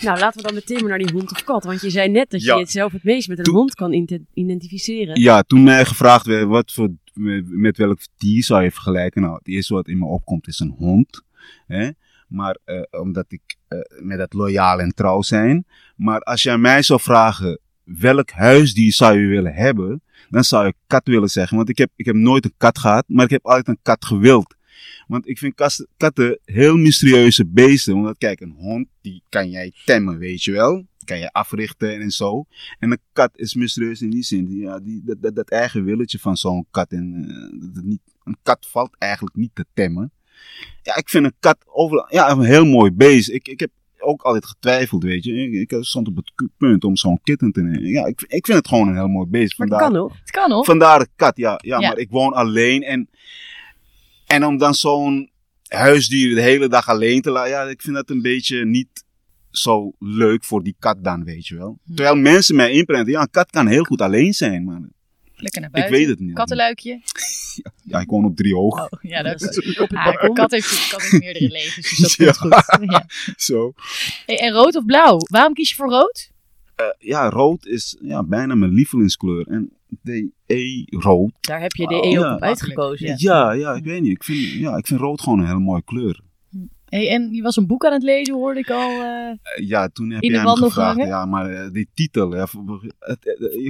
Nou, 0.00 0.18
laten 0.18 0.36
we 0.40 0.46
dan 0.46 0.54
meteen 0.54 0.80
maar 0.80 0.88
naar 0.88 0.98
die 0.98 1.12
hond 1.12 1.30
of 1.32 1.44
kat. 1.44 1.64
Want 1.64 1.80
je 1.80 1.90
zei 1.90 2.08
net 2.08 2.30
dat 2.30 2.40
je 2.40 2.46
Ja. 2.46 2.58
het 2.58 2.70
zelf 2.70 2.92
het 2.92 3.04
meest 3.04 3.28
met 3.28 3.38
een 3.38 3.44
Toen- 3.44 3.54
hond 3.54 3.74
kan 3.74 3.92
identificeren. 4.34 5.20
Ja, 5.20 5.42
toen 5.42 5.62
mij 5.62 5.84
gevraagd 5.84 6.26
werd 6.26 6.46
wat 6.46 6.72
voor, 6.72 6.88
met, 7.14 7.76
welk 7.76 8.00
dier 8.16 8.44
zou 8.44 8.62
je 8.62 8.70
vergelijken. 8.70 9.22
Nou, 9.22 9.34
het 9.34 9.48
eerste 9.48 9.74
wat 9.74 9.88
in 9.88 9.98
me 9.98 10.04
opkomt 10.04 10.46
is 10.46 10.58
een 10.58 10.74
hond. 10.78 11.22
Hè? 11.66 11.90
Maar 12.28 12.58
eh, 12.64 12.82
omdat 12.90 13.24
ik 13.28 13.56
eh, 13.68 13.78
met 14.02 14.18
dat 14.18 14.32
loyaal 14.32 14.80
en 14.80 14.94
trouw 14.94 15.22
zijn. 15.22 15.66
Maar 15.96 16.20
als 16.20 16.48
aan 16.48 16.60
mij 16.60 16.82
zou 16.82 17.00
vragen 17.00 17.58
welk 17.84 18.30
huisdier 18.30 18.92
zou 18.92 19.18
je 19.18 19.26
willen 19.26 19.54
hebben, 19.54 20.02
dan 20.30 20.44
zou 20.44 20.66
ik 20.66 20.74
kat 20.86 21.06
willen 21.06 21.28
zeggen. 21.28 21.56
Want 21.56 21.68
ik 21.68 21.78
heb, 21.78 21.90
ik 21.96 22.04
heb 22.04 22.14
nooit 22.14 22.44
een 22.44 22.54
kat 22.56 22.78
gehad, 22.78 23.04
maar 23.06 23.24
ik 23.24 23.30
heb 23.30 23.46
altijd 23.46 23.68
een 23.68 23.82
kat 23.82 24.04
gewild. 24.04 24.54
Want 25.06 25.28
ik 25.28 25.38
vind 25.38 25.54
kas- 25.54 25.86
katten 25.96 26.38
heel 26.44 26.76
mysterieuze 26.76 27.46
beesten. 27.46 27.94
Omdat 27.94 28.18
kijk, 28.18 28.40
een 28.40 28.54
hond 28.58 28.88
die 29.00 29.22
kan 29.28 29.50
jij 29.50 29.72
temmen, 29.84 30.18
weet 30.18 30.44
je 30.44 30.52
wel. 30.52 30.86
Kan 31.04 31.18
je 31.18 31.32
africhten 31.32 32.00
en 32.00 32.10
zo. 32.10 32.44
En 32.78 32.90
een 32.90 33.00
kat 33.12 33.30
is 33.34 33.54
mysterieus 33.54 34.02
in 34.02 34.10
die 34.10 34.22
zin. 34.22 34.58
Ja, 34.58 34.80
die, 34.80 35.02
dat, 35.04 35.22
dat, 35.22 35.34
dat 35.34 35.50
eigen 35.50 35.84
willetje 35.84 36.18
van 36.18 36.36
zo'n 36.36 36.66
kat. 36.70 36.92
En, 36.92 37.24
eh, 37.28 37.60
dat 37.60 37.76
het 37.76 37.84
niet, 37.84 38.00
een 38.24 38.36
kat 38.42 38.66
valt 38.70 38.96
eigenlijk 38.98 39.36
niet 39.36 39.54
te 39.54 39.64
temmen. 39.74 40.12
Ja, 40.82 40.96
ik 40.96 41.08
vind 41.08 41.24
een 41.24 41.34
kat 41.40 41.56
ja, 42.08 42.30
een 42.30 42.40
heel 42.40 42.64
mooi 42.64 42.90
beest. 42.90 43.30
Ik, 43.30 43.48
ik 43.48 43.60
heb 43.60 43.70
ook 43.98 44.22
altijd 44.22 44.46
getwijfeld, 44.46 45.02
weet 45.02 45.24
je. 45.24 45.32
Ik, 45.32 45.70
ik 45.70 45.84
stond 45.84 46.08
op 46.08 46.16
het 46.16 46.50
punt 46.56 46.84
om 46.84 46.96
zo'n 46.96 47.20
kitten 47.22 47.52
te 47.52 47.62
nemen. 47.62 47.88
Ja, 47.88 48.06
ik, 48.06 48.24
ik 48.26 48.46
vind 48.46 48.58
het 48.58 48.68
gewoon 48.68 48.88
een 48.88 48.94
heel 48.94 49.08
mooi 49.08 49.28
beest. 49.28 49.54
Vandaar, 49.54 49.80
kan 49.80 49.92
nog. 49.92 50.18
Het 50.20 50.30
kan 50.30 50.48
nog. 50.48 50.64
vandaar 50.64 50.98
de 50.98 51.08
kat, 51.16 51.36
ja, 51.36 51.58
ja, 51.62 51.80
Ja. 51.80 51.88
Maar 51.88 51.98
ik 51.98 52.10
woon 52.10 52.32
alleen. 52.32 52.82
En, 52.82 53.08
en 54.26 54.44
om 54.44 54.58
dan 54.58 54.74
zo'n 54.74 55.30
huisdier 55.68 56.34
de 56.34 56.40
hele 56.40 56.68
dag 56.68 56.88
alleen 56.88 57.22
te 57.22 57.30
laten. 57.30 57.50
Ja, 57.50 57.62
ik 57.62 57.82
vind 57.82 57.94
dat 57.94 58.10
een 58.10 58.22
beetje 58.22 58.64
niet 58.64 59.04
zo 59.56 59.92
leuk 59.98 60.44
voor 60.44 60.62
die 60.62 60.76
kat 60.78 61.04
dan, 61.04 61.24
weet 61.24 61.46
je 61.46 61.56
wel. 61.56 61.78
Hm. 61.84 61.94
Terwijl 61.94 62.16
mensen 62.16 62.56
mij 62.56 62.70
inprenten, 62.72 63.12
ja, 63.12 63.20
een 63.20 63.30
kat 63.30 63.50
kan 63.50 63.66
heel 63.66 63.84
goed 63.84 64.00
alleen 64.00 64.32
zijn, 64.32 64.64
maar 64.64 64.80
Lekker 65.36 65.60
naar 65.60 65.84
ik 65.84 65.90
weet 65.90 66.06
het 66.08 66.18
niet. 66.20 66.34
Kattenluikje. 66.34 67.00
Ja, 67.82 68.00
ik 68.00 68.08
woon 68.10 68.24
op 68.24 68.36
drie 68.36 68.54
hoog. 68.54 68.80
Oh, 68.82 68.88
ja, 69.02 69.22
dat 69.22 69.40
is... 69.56 69.58
op 69.78 69.88
het 69.88 69.98
Ah, 69.98 70.04
balkon. 70.04 70.34
kat, 70.34 70.50
heeft, 70.50 70.88
kat 70.90 71.00
heeft 71.02 71.22
meerdere 71.22 71.48
levens, 71.48 71.98
dus 71.98 72.16
dat 72.16 72.16
Ja. 72.26 72.32
komt 72.32 72.64
goed. 72.64 72.90
Ja. 72.92 73.06
Zo. 73.36 73.72
Hey, 74.26 74.38
en 74.38 74.52
rood 74.52 74.76
of 74.76 74.84
blauw? 74.84 75.16
Waarom 75.18 75.54
kies 75.54 75.68
je 75.70 75.74
voor 75.76 75.88
rood? 75.90 76.30
Eh, 76.74 76.86
ja, 76.98 77.28
rood 77.28 77.66
is 77.66 77.96
ja, 78.00 78.22
bijna 78.22 78.54
mijn 78.54 78.72
lievelingskleur. 78.72 79.46
En 79.48 79.70
DE 80.02 80.86
rood. 80.90 81.32
Daar 81.40 81.60
heb 81.60 81.72
je 81.74 81.86
de 81.86 81.94
Oh, 81.94 82.04
E 82.06 82.18
ook 82.18 82.24
ja. 82.24 82.34
op 82.34 82.40
uitgekozen. 82.42 83.06
Ja. 83.06 83.14
Ja, 83.18 83.52
ja, 83.52 83.72
ik 83.74 83.84
weet 83.84 84.02
niet. 84.02 84.12
Ik 84.12 84.24
vind, 84.24 84.38
ja, 84.52 84.76
ik 84.76 84.86
vind 84.86 85.00
rood 85.00 85.20
gewoon 85.22 85.38
een 85.38 85.46
hele 85.46 85.58
mooie 85.58 85.82
kleur. 85.84 86.20
Hey, 86.94 87.08
en 87.10 87.32
je 87.32 87.42
was 87.42 87.56
een 87.56 87.66
boek 87.66 87.84
aan 87.84 87.92
het 87.92 88.02
lezen, 88.02 88.34
hoorde 88.34 88.60
ik 88.60 88.70
al. 88.70 88.90
eh. 88.90 89.30
Eh, 89.30 89.36
ja, 89.68 89.88
toen 89.88 90.10
heb 90.10 90.22
jij 90.22 90.42
me 90.42 90.56
gevraagd. 90.56 90.98
Ja, 90.98 91.26
maar 91.26 91.50
eh, 91.50 91.70
die 91.72 91.88
titel. 91.94 92.30
Google 92.30 92.88
het 92.98 93.18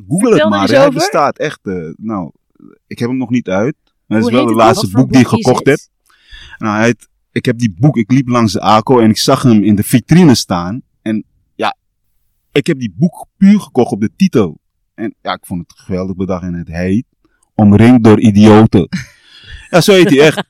Vertel 0.09 0.49
maar. 0.49 0.69
Hij 0.69 0.91
bestaat 0.91 1.39
echt. 1.39 1.61
nou, 1.97 2.31
ik 2.87 2.99
heb 2.99 3.09
hem 3.09 3.19
nog 3.19 3.31
niet 3.31 3.49
uit. 3.49 3.77
Maar 4.07 4.19
het 4.19 4.27
is 4.27 4.33
wel 4.33 4.47
het 4.47 4.55
laatste 4.55 4.91
boek 4.91 5.13
die 5.13 5.21
ik 5.21 5.27
gekocht 5.27 5.67
heb. 5.67 5.79
Nou, 6.59 6.77
hij 6.77 6.95
ik 7.33 7.45
heb 7.45 7.59
die 7.59 7.75
boek, 7.79 7.97
ik 7.97 8.11
liep 8.11 8.29
langs 8.29 8.53
de 8.53 8.61
ACO 8.61 9.01
en 9.01 9.11
ik 9.11 9.19
zag 9.19 9.43
hem 9.43 9.63
in 9.63 9.75
de 9.75 9.83
vitrine 9.83 10.35
staan. 10.35 10.83
En 11.03 11.25
ja, 11.55 11.77
ik 12.53 12.67
heb 12.67 12.79
die 12.79 12.95
boek 12.97 13.27
puur 13.37 13.61
gekocht 13.61 13.93
op 13.93 14.01
de 14.01 14.11
titel. 14.17 14.59
En 14.95 15.15
ja, 15.23 15.33
ik 15.33 15.47
vond 15.47 15.61
het 15.61 15.79
geweldig 15.79 16.17
bedacht 16.17 16.43
en 16.43 16.55
het 16.55 16.69
heet 16.69 17.05
Omringd 17.55 18.05
door 18.05 18.21
idioten. 18.21 18.89
ja, 19.71 19.81
zo 19.81 19.93
heet 19.93 20.11
hij 20.11 20.21
echt. 20.21 20.47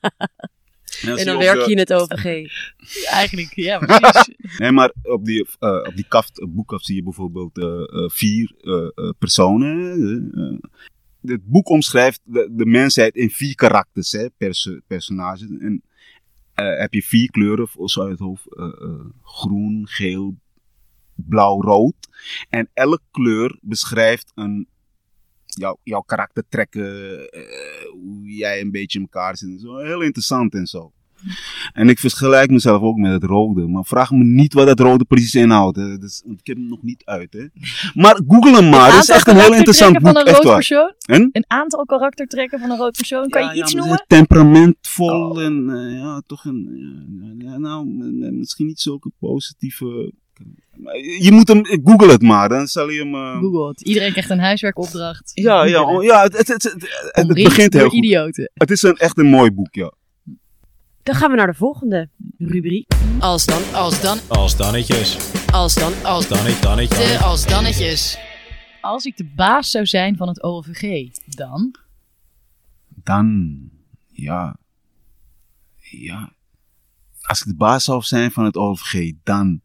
Ja, 1.01 1.15
En 1.15 1.25
dan 1.25 1.37
werk 1.37 1.65
je 1.65 1.71
in 1.71 1.77
het 1.77 1.93
OVG. 1.93 2.25
Eigenlijk, 3.09 3.53
ja, 3.55 3.77
precies. 3.85 4.57
Nee, 4.57 4.71
maar 4.71 4.91
op 5.03 5.25
die, 5.25 5.47
eh, 5.59 5.69
op 5.87 5.95
die 5.95 6.05
kaft, 6.07 6.39
eh, 6.39 6.47
boekkaf 6.49 6.83
zie 6.83 6.95
je 6.95 7.03
bijvoorbeeld 7.03 7.57
eh, 7.57 7.65
eh, 7.65 8.09
vier 8.09 8.51
personen. 9.19 10.61
Het 11.21 11.45
boek 11.45 11.69
omschrijft 11.69 12.21
de, 12.23 12.49
de 12.51 12.65
mensheid 12.65 13.15
in 13.15 13.29
vier 13.29 13.55
karakters, 13.55 14.11
hè, 14.11 14.29
perso- 14.37 14.79
personages. 14.87 15.47
En 15.59 15.83
eh, 16.53 16.79
heb 16.79 16.93
je 16.93 17.01
vier 17.03 17.31
kleuren, 17.31 17.67
of 17.75 17.91
zo 17.91 18.01
uit 18.01 18.09
het 18.11 18.19
hoofd. 18.19 18.43
groen, 19.23 19.87
geel, 19.87 20.35
blauw, 21.15 21.61
rood. 21.61 21.95
En 22.49 22.69
elke 22.73 23.03
kleur 23.11 23.57
beschrijft 23.61 24.31
een, 24.35 24.67
jouw, 25.59 25.77
jouw 25.83 26.01
karaktertrekken, 26.01 27.19
eh, 27.31 27.41
hoe 27.91 28.23
jij 28.35 28.61
een 28.61 28.71
beetje 28.71 28.99
in 28.99 29.05
elkaar 29.11 29.37
zit. 29.37 29.49
en 29.49 29.59
Zo. 29.59 29.77
Heel 29.77 30.01
interessant 30.01 30.53
en 30.53 30.65
zo. 30.67 30.91
En 31.73 31.89
ik 31.89 31.99
vergelijk 31.99 32.49
mezelf 32.49 32.81
ook 32.81 32.97
met 32.97 33.11
het 33.11 33.23
rode. 33.23 33.67
Maar 33.67 33.85
vraag 33.85 34.11
me 34.11 34.23
niet 34.23 34.53
wat 34.53 34.67
dat 34.67 34.79
rode 34.79 35.05
precies 35.05 35.35
inhoudt. 35.35 35.77
hè. 35.77 35.97
Dus, 35.97 36.21
want 36.25 36.39
ik 36.39 36.47
heb 36.47 36.57
hem 36.57 36.67
nog 36.67 36.81
niet 36.81 37.01
uit. 37.05 37.33
Hè. 37.33 37.45
Maar 37.93 38.21
google 38.27 38.55
hem 38.55 38.69
maar. 38.69 38.91
Het 38.93 39.03
is 39.03 39.09
echt 39.09 39.27
een 39.27 39.35
heel 39.35 39.53
interessant 39.53 39.97
karaktertrekken 39.97 40.03
boek. 40.03 40.13
van 40.13 40.27
een 40.27 40.43
rood 40.43 40.55
persoon? 40.55 40.93
En? 41.21 41.29
Een 41.31 41.45
aantal 41.47 41.85
karaktertrekken 41.85 42.59
van 42.59 42.69
een 42.71 42.77
rood 42.77 42.95
persoon? 42.95 43.29
Kan 43.29 43.41
Ja, 43.41 43.51
je 43.51 43.61
iets 43.61 43.71
ja, 43.71 43.77
noemen? 43.77 44.03
Temperamentvol 44.07 45.29
Oh. 45.31 45.41
en 45.43 45.69
eh, 45.69 45.97
ja, 45.99 46.21
toch 46.25 46.45
een. 46.45 47.35
Ja, 47.37 47.57
nou, 47.57 47.85
misschien 48.31 48.65
niet 48.65 48.79
zulke 48.79 49.11
positieve. 49.19 50.13
Je 51.19 51.29
moet 51.31 51.47
hem. 51.47 51.65
Google 51.83 52.11
het 52.11 52.21
maar. 52.21 52.49
Dan 52.49 52.67
zal 52.67 52.89
je 52.89 52.99
hem. 52.99 53.15
eh, 53.15 53.39
Google 53.39 53.67
het. 53.67 53.81
Iedereen 53.81 54.11
krijgt 54.11 54.29
een 54.29 54.39
huiswerkopdracht. 54.39 55.31
ja, 55.33 55.63
ja, 55.63 55.81
oh, 55.91 56.03
ja, 56.03 56.21
het, 56.23 56.37
het, 56.37 56.47
het, 56.47 56.63
het, 56.63 56.73
het 57.11 57.25
Omringd 57.25 57.49
begint 57.49 57.73
heel 57.73 57.89
goed. 57.89 57.97
idioten. 57.97 58.51
Het 58.53 58.71
is 58.71 58.81
een, 58.81 58.95
echt 58.97 59.17
een 59.17 59.29
mooi 59.29 59.51
boek, 59.51 59.75
ja. 59.75 59.91
Dan 61.03 61.15
gaan 61.15 61.29
we 61.29 61.35
naar 61.37 61.47
de 61.47 61.53
volgende 61.53 62.09
rubriek. 62.37 62.91
Als 63.19 63.45
dan, 63.45 63.61
als 63.73 64.01
dan, 64.01 64.17
Als 64.27 64.57
dannetjes. 64.57 65.17
als 65.51 65.75
dan, 65.75 65.93
als 66.03 66.27
dannetje. 66.27 66.97
de 66.97 67.17
als 67.21 67.45
dannetjes. 67.47 68.17
Als 68.81 69.05
ik 69.05 69.17
de 69.17 69.31
baas 69.35 69.71
zou 69.71 69.85
zijn 69.85 70.15
van 70.17 70.27
het 70.27 70.43
OVG, 70.43 71.09
dan? 71.25 71.75
Dan, 73.03 73.57
ja. 74.11 74.55
Ja. 75.79 76.31
Als 77.21 77.39
ik 77.41 77.47
de 77.47 77.55
baas 77.55 77.83
zou 77.83 78.01
zijn 78.01 78.31
van 78.31 78.45
het 78.45 78.55
OVG, 78.57 79.11
dan. 79.23 79.61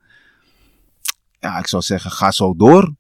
Ja, 1.41 1.59
ik 1.59 1.67
zou 1.67 1.83
zeggen, 1.83 2.11
ga 2.11 2.31
zo 2.31 2.55
door. 2.57 2.95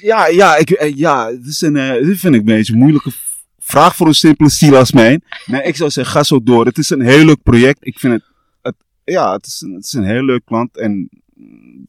Ja, 0.00 0.26
ja, 0.26 0.56
ik, 0.56 0.70
eh, 0.70 0.96
ja, 0.96 1.30
dit, 1.30 1.46
is 1.46 1.60
een, 1.60 1.76
eh, 1.76 2.06
dit 2.06 2.18
vind 2.18 2.34
ik 2.34 2.40
een 2.40 2.46
beetje 2.46 2.72
een 2.72 2.78
moeilijke 2.78 3.12
vraag 3.58 3.96
voor 3.96 4.06
een 4.06 4.14
simpele 4.14 4.48
ziel 4.48 4.76
als 4.76 4.92
mijn. 4.92 5.24
Nee, 5.46 5.62
ik 5.62 5.76
zou 5.76 5.90
zeggen, 5.90 6.14
ga 6.14 6.22
zo 6.22 6.42
door. 6.42 6.66
Het 6.66 6.78
is 6.78 6.90
een 6.90 7.00
heel 7.00 7.24
leuk 7.24 7.42
project. 7.42 7.78
Ik 7.80 7.98
vind 7.98 8.12
het, 8.12 8.22
het 8.62 8.74
ja, 9.04 9.32
het 9.32 9.46
is, 9.46 9.60
een, 9.60 9.72
het 9.72 9.84
is 9.84 9.92
een 9.92 10.04
heel 10.04 10.24
leuk 10.24 10.44
klant. 10.44 10.76
En 10.76 11.08
mm, 11.34 11.84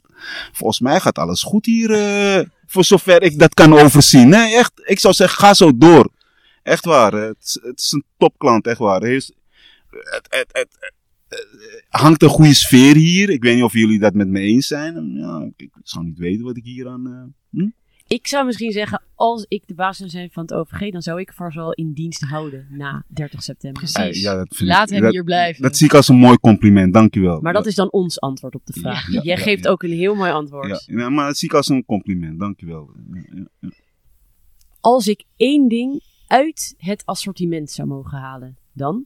volgens 0.51 0.79
mij 0.79 0.99
gaat 0.99 1.17
alles 1.17 1.43
goed 1.43 1.65
hier, 1.65 1.91
eh, 1.91 2.45
voor 2.65 2.83
zover 2.83 3.21
ik 3.21 3.39
dat 3.39 3.53
kan 3.53 3.73
overzien. 3.73 4.29
Nee, 4.29 4.55
echt, 4.55 4.71
ik 4.85 4.99
zou 4.99 5.13
zeggen, 5.13 5.39
ga 5.39 5.53
zo 5.53 5.77
door. 5.77 6.11
Echt 6.63 6.85
waar. 6.85 7.13
Het 7.13 7.37
is, 7.43 7.59
het 7.61 7.79
is 7.79 7.91
een 7.91 8.05
topklant, 8.17 8.67
echt 8.67 8.79
waar. 8.79 9.01
Het, 9.01 9.33
het, 10.29 10.47
het 10.51 10.93
hangt 11.89 12.21
een 12.23 12.29
goede 12.29 12.53
sfeer 12.53 12.95
hier. 12.95 13.29
Ik 13.29 13.43
weet 13.43 13.55
niet 13.55 13.63
of 13.63 13.73
jullie 13.73 13.99
dat 13.99 14.13
met 14.13 14.27
me 14.27 14.39
eens 14.39 14.67
zijn. 14.67 15.13
Ja, 15.15 15.41
ik, 15.55 15.61
ik 15.61 15.71
zou 15.83 16.05
niet 16.05 16.17
weten 16.17 16.45
wat 16.45 16.57
ik 16.57 16.63
hier 16.63 16.87
aan... 16.87 17.07
eh, 17.07 17.59
hm? 17.61 17.69
Ik 18.07 18.27
zou 18.27 18.45
misschien 18.45 18.71
zeggen, 18.71 19.01
als 19.15 19.45
ik 19.47 19.67
de 19.67 19.73
baas 19.73 19.97
zou 19.97 20.09
zijn 20.09 20.29
van 20.31 20.43
het 20.43 20.53
OVG, 20.53 20.91
dan 20.91 21.01
zou 21.01 21.19
ik 21.19 21.33
Varsal 21.33 21.73
in 21.73 21.93
dienst 21.93 22.21
houden 22.21 22.67
na 22.69 23.03
30 23.07 23.43
september. 23.43 23.81
Precies. 23.83 24.15
Eh, 24.15 24.21
ja, 24.21 24.35
dat 24.35 24.55
vind 24.55 24.69
Laat 24.69 24.87
ik- 24.87 24.93
hem 24.93 25.03
dat- 25.03 25.11
hier 25.11 25.23
blijven. 25.23 25.61
Dat 25.61 25.77
zie 25.77 25.85
ik 25.87 25.93
als 25.93 26.07
een 26.07 26.15
mooi 26.15 26.37
compliment, 26.39 26.93
dankjewel. 26.93 27.41
Maar 27.41 27.53
dat 27.53 27.65
is 27.65 27.75
dan 27.75 27.91
ons 27.91 28.19
antwoord 28.19 28.55
op 28.55 28.65
de 28.65 28.73
vraag. 28.73 29.11
Ja, 29.11 29.21
Jij 29.21 29.35
ja, 29.37 29.41
geeft 29.43 29.63
ja. 29.63 29.69
ook 29.69 29.83
een 29.83 29.91
heel 29.91 30.15
mooi 30.15 30.31
antwoord. 30.31 30.83
Ja, 30.87 30.97
ja, 30.97 31.09
maar 31.09 31.27
dat 31.27 31.37
zie 31.37 31.47
ik 31.49 31.55
als 31.55 31.67
een 31.69 31.85
compliment, 31.85 32.39
dankjewel. 32.39 32.89
Ja, 33.13 33.21
ja, 33.33 33.47
ja. 33.59 33.69
Als 34.79 35.07
ik 35.07 35.23
één 35.37 35.67
ding 35.67 36.01
uit 36.27 36.73
het 36.77 37.05
assortiment 37.05 37.71
zou 37.71 37.87
mogen 37.87 38.17
halen, 38.17 38.57
dan? 38.73 39.05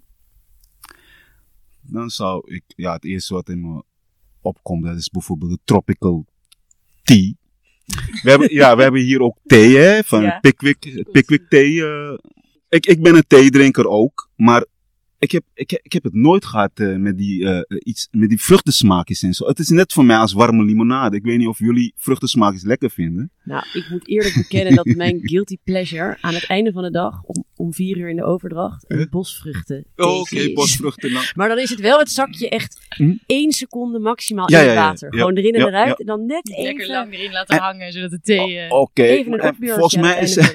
Dan 1.89 2.09
zou 2.09 2.53
ik, 2.53 2.63
ja, 2.67 2.93
het 2.93 3.05
eerste 3.05 3.33
wat 3.33 3.49
in 3.49 3.61
me 3.61 3.83
opkomt, 4.41 4.83
dat 4.83 4.97
is 4.97 5.09
bijvoorbeeld 5.09 5.51
de 5.51 5.59
tropical 5.63 6.25
tea. 7.03 7.33
We 8.23 8.29
hebben, 8.29 8.53
ja, 8.53 8.75
we 8.75 8.81
hebben 8.81 9.01
hier 9.01 9.21
ook 9.21 9.37
thee, 9.45 9.77
hè, 9.77 10.03
van 10.03 10.21
Ja. 10.23 10.39
Pickwick, 10.39 11.03
Pickwick 11.11 11.49
thee. 11.49 11.85
eh. 11.85 12.17
ik, 12.69 12.85
ik 12.85 13.01
ben 13.01 13.15
een 13.15 13.27
theedrinker 13.27 13.87
ook, 13.87 14.29
maar 14.35 14.65
ik 15.19 15.31
heb, 15.31 15.43
ik, 15.53 15.69
heb- 15.69 15.79
ik 15.83 15.93
heb 15.93 16.03
het 16.03 16.13
nooit 16.13 16.45
gehad 16.45 16.71
eh, 16.73 16.95
met, 16.95 17.17
die, 17.17 17.45
eh, 17.45 17.57
eh, 17.57 17.63
iets, 17.83 18.07
met 18.11 18.29
die 18.29 18.41
vruchtensmaakjes 18.41 19.21
en 19.23 19.33
zo. 19.33 19.45
Het 19.47 19.59
is 19.59 19.69
net 19.69 19.93
voor 19.93 20.05
mij 20.05 20.17
als 20.17 20.33
warme 20.33 20.63
limonade. 20.63 21.15
Ik 21.15 21.23
weet 21.23 21.37
niet 21.37 21.47
of 21.47 21.59
jullie 21.59 21.93
vruchtensmaakjes 21.97 22.63
lekker 22.63 22.89
vinden. 22.89 23.31
Nou, 23.43 23.63
ik 23.73 23.85
moet 23.89 24.07
eerlijk 24.07 24.35
bekennen 24.35 24.75
dat 24.75 24.85
mijn 24.85 25.19
guilty 25.21 25.57
pleasure 25.63 26.17
aan 26.21 26.33
het 26.33 26.45
einde 26.45 26.71
van 26.71 26.83
de 26.83 26.91
dag, 26.91 27.21
om, 27.23 27.43
om 27.55 27.73
vier 27.73 27.97
uur 27.97 28.09
in 28.09 28.15
de 28.15 28.23
overdracht, 28.23 28.85
een 28.87 28.97
Huh? 28.97 29.09
bosvruchten 29.09 29.85
Oh, 29.95 30.19
Oké, 30.19 30.53
bosvruchten. 30.53 31.13
dan. 31.13 31.23
Maar 31.35 31.47
dan 31.47 31.59
is 31.59 31.69
het 31.69 31.79
wel 31.79 31.99
het 31.99 32.11
zakje 32.11 32.49
echt 32.49 32.79
Hm? 32.95 33.13
één 33.25 33.51
seconde 33.51 33.99
maximaal 33.99 34.51
Ja, 34.51 34.59
in 34.59 34.65
het 34.67 34.73
ja, 34.75 34.81
water. 34.83 35.13
ja. 35.13 35.17
Gewoon 35.19 35.35
erin 35.37 35.53
en 35.53 35.59
Ja, 35.61 35.67
eruit 35.67 35.87
ja. 35.87 35.95
en 35.95 36.05
dan 36.05 36.25
net 36.25 36.47
Lekker 36.49 36.73
even, 36.83 36.87
lang 36.95 37.13
erin 37.13 37.31
laten 37.31 37.57
hangen, 37.57 37.91
zodat 37.91 38.09
de 38.09 38.19
thee... 38.21 38.57
eh, 38.59 38.71
Oké, 38.73 39.03
even 39.03 39.33
een 39.33 39.39
en 39.39 39.49
opbeurtje 39.49 39.79
volgens 39.79 40.01
mij 40.01 40.19
is, 40.21 40.51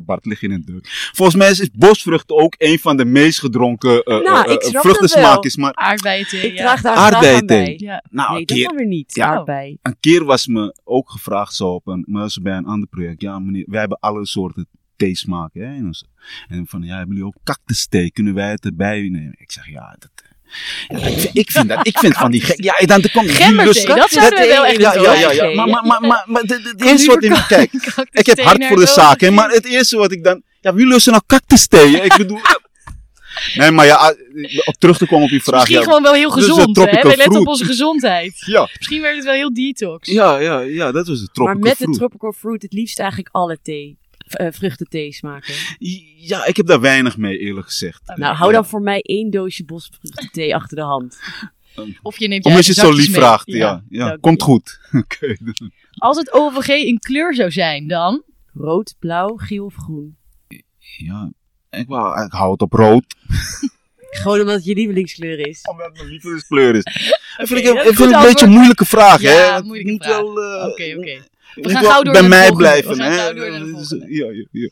Bart 0.06 0.24
ligt 0.26 0.42
in 0.42 0.50
een 0.50 0.62
deur. 0.64 0.80
Volgens 1.12 1.36
mij 1.36 1.50
is, 1.50 1.60
is 1.60 1.70
bosvruchten 1.72 2.36
ook 2.36 2.54
een 2.58 2.78
van 2.78 2.96
de 2.96 3.04
meest 3.04 3.38
gedronken 3.38 3.81
uh, 3.84 4.06
Nou, 4.06 4.52
ik 4.52 4.62
snap 4.62 4.72
dat 4.72 4.82
vruchtensmaakjes. 4.82 5.56
Maar 5.56 5.74
aardbeienthee, 5.74 6.40
Ik 6.46 6.52
ja. 6.58 6.74
draag 6.76 6.80
daar 7.20 7.44
bij. 7.46 7.74
Ja. 7.78 8.04
nou, 8.10 8.30
Nee, 8.30 8.40
een, 8.40 8.46
dat 8.46 8.56
keer, 8.56 8.74
weer 8.76 8.86
niet. 8.86 9.14
Ja. 9.14 9.26
Aardbei. 9.26 9.78
een 9.82 9.96
keer 10.00 10.24
was 10.24 10.46
me 10.46 10.76
ook 10.84 11.10
gevraagd 11.10 11.54
zo 11.54 11.68
op 11.68 11.86
een, 11.86 12.04
maar 12.06 12.22
dat 12.22 12.34
was 12.34 12.42
bij 12.42 12.56
een 12.56 12.66
ander 12.66 12.88
project. 12.88 13.20
Ja, 13.20 13.38
meneer, 13.38 13.64
wij 13.68 13.80
hebben 13.80 13.98
alle 14.00 14.26
soorten 14.26 14.68
thee 14.96 15.16
smaken. 15.16 15.60
Hè? 15.60 15.74
En, 15.76 15.90
en 16.48 16.66
van, 16.68 16.82
ja, 16.82 16.96
hebben 16.96 17.16
jullie 17.16 17.24
ook 17.26 17.36
cactus 17.44 17.86
thee? 17.86 18.10
Kunnen 18.10 18.34
wij 18.34 18.50
het 18.50 18.64
erbij 18.64 19.00
nemen? 19.00 19.34
Ik 19.38 19.50
zeg, 19.52 19.68
ja, 19.68 19.96
dat... 19.98 20.10
Ja, 20.88 20.96
ik, 21.06 21.18
vind, 21.18 21.36
ik 21.36 21.50
vind 21.50 21.68
dat, 21.68 21.86
ik 21.86 21.98
vind 21.98 22.16
van 22.16 22.30
die 22.30 22.40
gek. 22.40 22.62
Ja, 22.62 22.86
dan 22.86 23.02
komt 23.12 23.38
lust- 23.50 23.86
dat 23.86 24.10
zouden 24.10 24.38
we 24.40 24.46
wel 24.46 24.64
echt 24.66 24.80
ja, 24.80 24.94
ja, 24.94 25.14
ja, 25.14 25.30
ja. 25.30 25.54
Maar, 25.54 25.68
maar, 25.68 25.84
maar, 25.86 26.00
maar, 26.00 26.24
maar 26.26 26.42
het- 26.42 26.82
eerste 26.82 27.06
wat 27.06 27.22
in 27.22 27.30
Cactus 27.32 27.46
kijkt. 27.46 28.08
Ik 28.10 28.26
heb 28.26 28.40
hart 28.40 28.64
voor 28.66 28.76
de 28.76 28.86
zaak, 28.86 29.20
hè, 29.20 29.30
maar 29.30 29.50
het 29.50 29.64
eerste 29.64 29.96
wat 29.96 30.12
ik 30.12 30.24
dan. 30.24 30.42
Ja, 30.60 30.74
wie 30.74 30.86
lusten 30.86 31.12
nou 31.12 31.24
cactus 31.26 31.66
thee? 31.66 32.00
Ik 32.00 32.16
bedoel. 32.16 32.40
Eh, 33.52 33.56
nee, 33.56 33.70
maar 33.70 33.86
ja, 33.86 33.94
ah, 33.94 34.16
op 34.64 34.74
terug 34.74 34.98
te 34.98 35.06
komen 35.06 35.24
op 35.24 35.30
Het 35.30 35.38
is 35.38 35.44
vraag. 35.44 35.58
misschien 35.58 35.78
Ja, 35.78 35.84
gewoon 35.84 36.02
wel 36.02 36.14
heel 36.14 36.34
Dus 36.34 36.44
gezond, 36.44 36.76
hè? 36.76 36.84
We 36.84 36.90
letten 36.92 37.24
op 37.26 37.30
fruit. 37.32 37.46
onze 37.46 37.64
gezondheid. 37.64 38.42
ja, 38.46 38.68
Misschien 38.76 39.00
werd 39.00 39.14
het 39.16 39.24
wel 39.24 39.34
heel 39.34 39.54
detox. 39.54 40.08
ja, 40.10 40.38
ja, 40.38 40.60
ja, 40.60 40.92
dat 40.92 41.06
was 41.06 41.20
het 41.20 41.26
Maar 41.36 41.44
tropical 41.46 41.60
met 41.68 41.78
de 41.78 41.84
fruit. 41.84 41.98
tropical 41.98 42.32
fruit 42.32 42.62
het 42.62 42.72
liefst 42.72 42.98
eigenlijk 42.98 43.28
alle 43.34 43.58
thee. 43.62 43.96
eh 44.26 44.46
vruchtenthee 44.50 45.12
smaken. 45.12 45.54
Ja, 46.16 46.44
ik 46.46 46.56
heb 46.56 46.66
daar 46.66 46.80
weinig 46.80 47.16
mee, 47.16 47.38
eerlijk 47.38 47.66
gezegd. 47.66 48.00
Nou, 48.16 48.34
hou 48.36 48.52
dan 48.52 48.66
voor 48.66 48.80
mij 48.82 49.00
één 49.02 49.30
doosje 49.30 49.64
bosvruchtenthee 49.64 50.54
achter 50.60 50.76
de 50.76 50.82
hand. 50.82 51.18
Of 52.02 52.18
je 52.18 52.28
neemt 52.28 52.44
Omdat 52.44 52.66
je 52.66 52.72
je 52.74 52.80
het 52.80 52.88
zo 52.88 52.96
lief 52.96 53.06
mee. 53.10 53.16
vraagt. 53.16 53.42
Ja, 53.46 53.84
ja, 53.88 54.16
komt 54.20 54.38
je. 54.40 54.44
goed. 54.46 54.80
Oké. 55.02 55.36
Als 55.90 56.16
het 56.16 56.32
OVG 56.32 56.68
in 56.68 56.98
kleur 56.98 57.34
zou 57.34 57.50
zijn, 57.50 57.86
dan... 57.88 58.22
Rood, 58.54 58.94
blauw, 58.98 59.36
geel 59.36 59.64
of 59.64 59.74
groen. 59.74 60.16
Ja, 60.98 61.32
ik, 61.80 61.88
wou, 61.88 62.24
ik 62.24 62.32
hou 62.32 62.52
het 62.52 62.60
op 62.62 62.72
rood. 62.72 63.04
Gewoon 63.98 64.40
omdat 64.40 64.54
het 64.54 64.64
je 64.64 64.74
lievelingskleur 64.74 65.46
is. 65.48 65.60
Omdat 65.70 65.86
het 65.86 65.96
mijn 65.96 66.08
lievelingskleur 66.08 66.74
is. 66.74 66.82
Dat 67.36 67.48
vind 67.48 67.60
ik, 67.60 67.64
dat 67.66 67.74
ik 67.76 67.82
vind 67.82 67.98
het 67.98 68.12
een 68.12 68.22
beetje 68.22 68.46
een 68.46 68.52
moeilijke 68.52 68.84
vraag, 68.84 69.20
Ja, 69.20 69.30
hè? 69.30 69.52
Het 69.54 69.64
moeilijke 69.64 69.92
moet 69.92 70.04
vraag. 70.04 70.16
wel, 70.20 70.42
eh, 70.42 70.68
Oké, 70.68 70.94
oké. 70.98 71.22
het 71.54 71.70
gaan 71.72 71.84
gauw 71.84 72.02
door 72.02 72.12
bij 72.12 72.20
naar 72.20 72.30
mij 72.30 72.46
volgende. 72.46 72.62
blijven, 72.62 72.90
We 72.90 72.96
gaan 73.02 73.10
hè? 73.12 73.18
gauw 73.18 73.32
door 73.34 73.50
naar 73.50 73.60
de 73.60 73.72
Dus, 73.72 73.96
ja, 74.08 74.46
ja. 74.50 74.70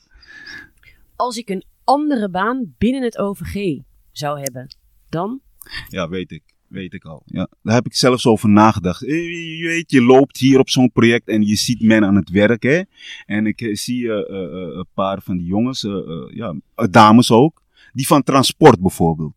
Als 1.17 1.37
ik 1.37 1.49
een 1.49 1.65
andere 1.85 2.31
baan 2.31 2.75
binnen 2.79 3.03
het 3.03 3.19
OVG 3.19 3.79
zou 4.13 4.41
hebben, 4.41 4.77
dan? 5.09 5.41
Ja, 5.89 6.09
weet 6.09 6.31
ik. 6.31 6.43
Weet 6.71 6.95
ik 6.95 7.05
al. 7.05 7.23
Ja, 7.27 7.49
daar 7.63 7.75
heb 7.75 7.87
ik 7.87 7.95
zelfs 7.95 8.27
over 8.27 8.49
nagedacht. 8.49 9.03
Eh, 9.03 9.59
Je 9.59 9.67
weet, 9.67 9.91
je 9.91 10.03
loopt 10.03 10.39
hier 10.39 10.59
op 10.59 10.71
zo'n 10.71 10.93
project 10.93 11.29
en 11.29 11.43
je 11.43 11.57
ziet 11.57 11.83
men 11.83 12.05
aan 12.05 12.17
het 12.17 12.31
werk. 12.31 12.63
Hè? 12.63 12.83
En 13.27 13.47
ik 13.47 13.61
eh, 13.61 13.75
zie 13.75 14.13
eh, 14.13 14.77
een 14.77 14.87
paar 14.95 15.23
van 15.23 15.37
die 15.37 15.47
jongens, 15.47 15.87
ja, 16.35 16.55
dames 16.91 17.31
ook, 17.31 17.63
die 17.93 18.07
van 18.07 18.23
transport 18.23 18.81
bijvoorbeeld. 18.81 19.35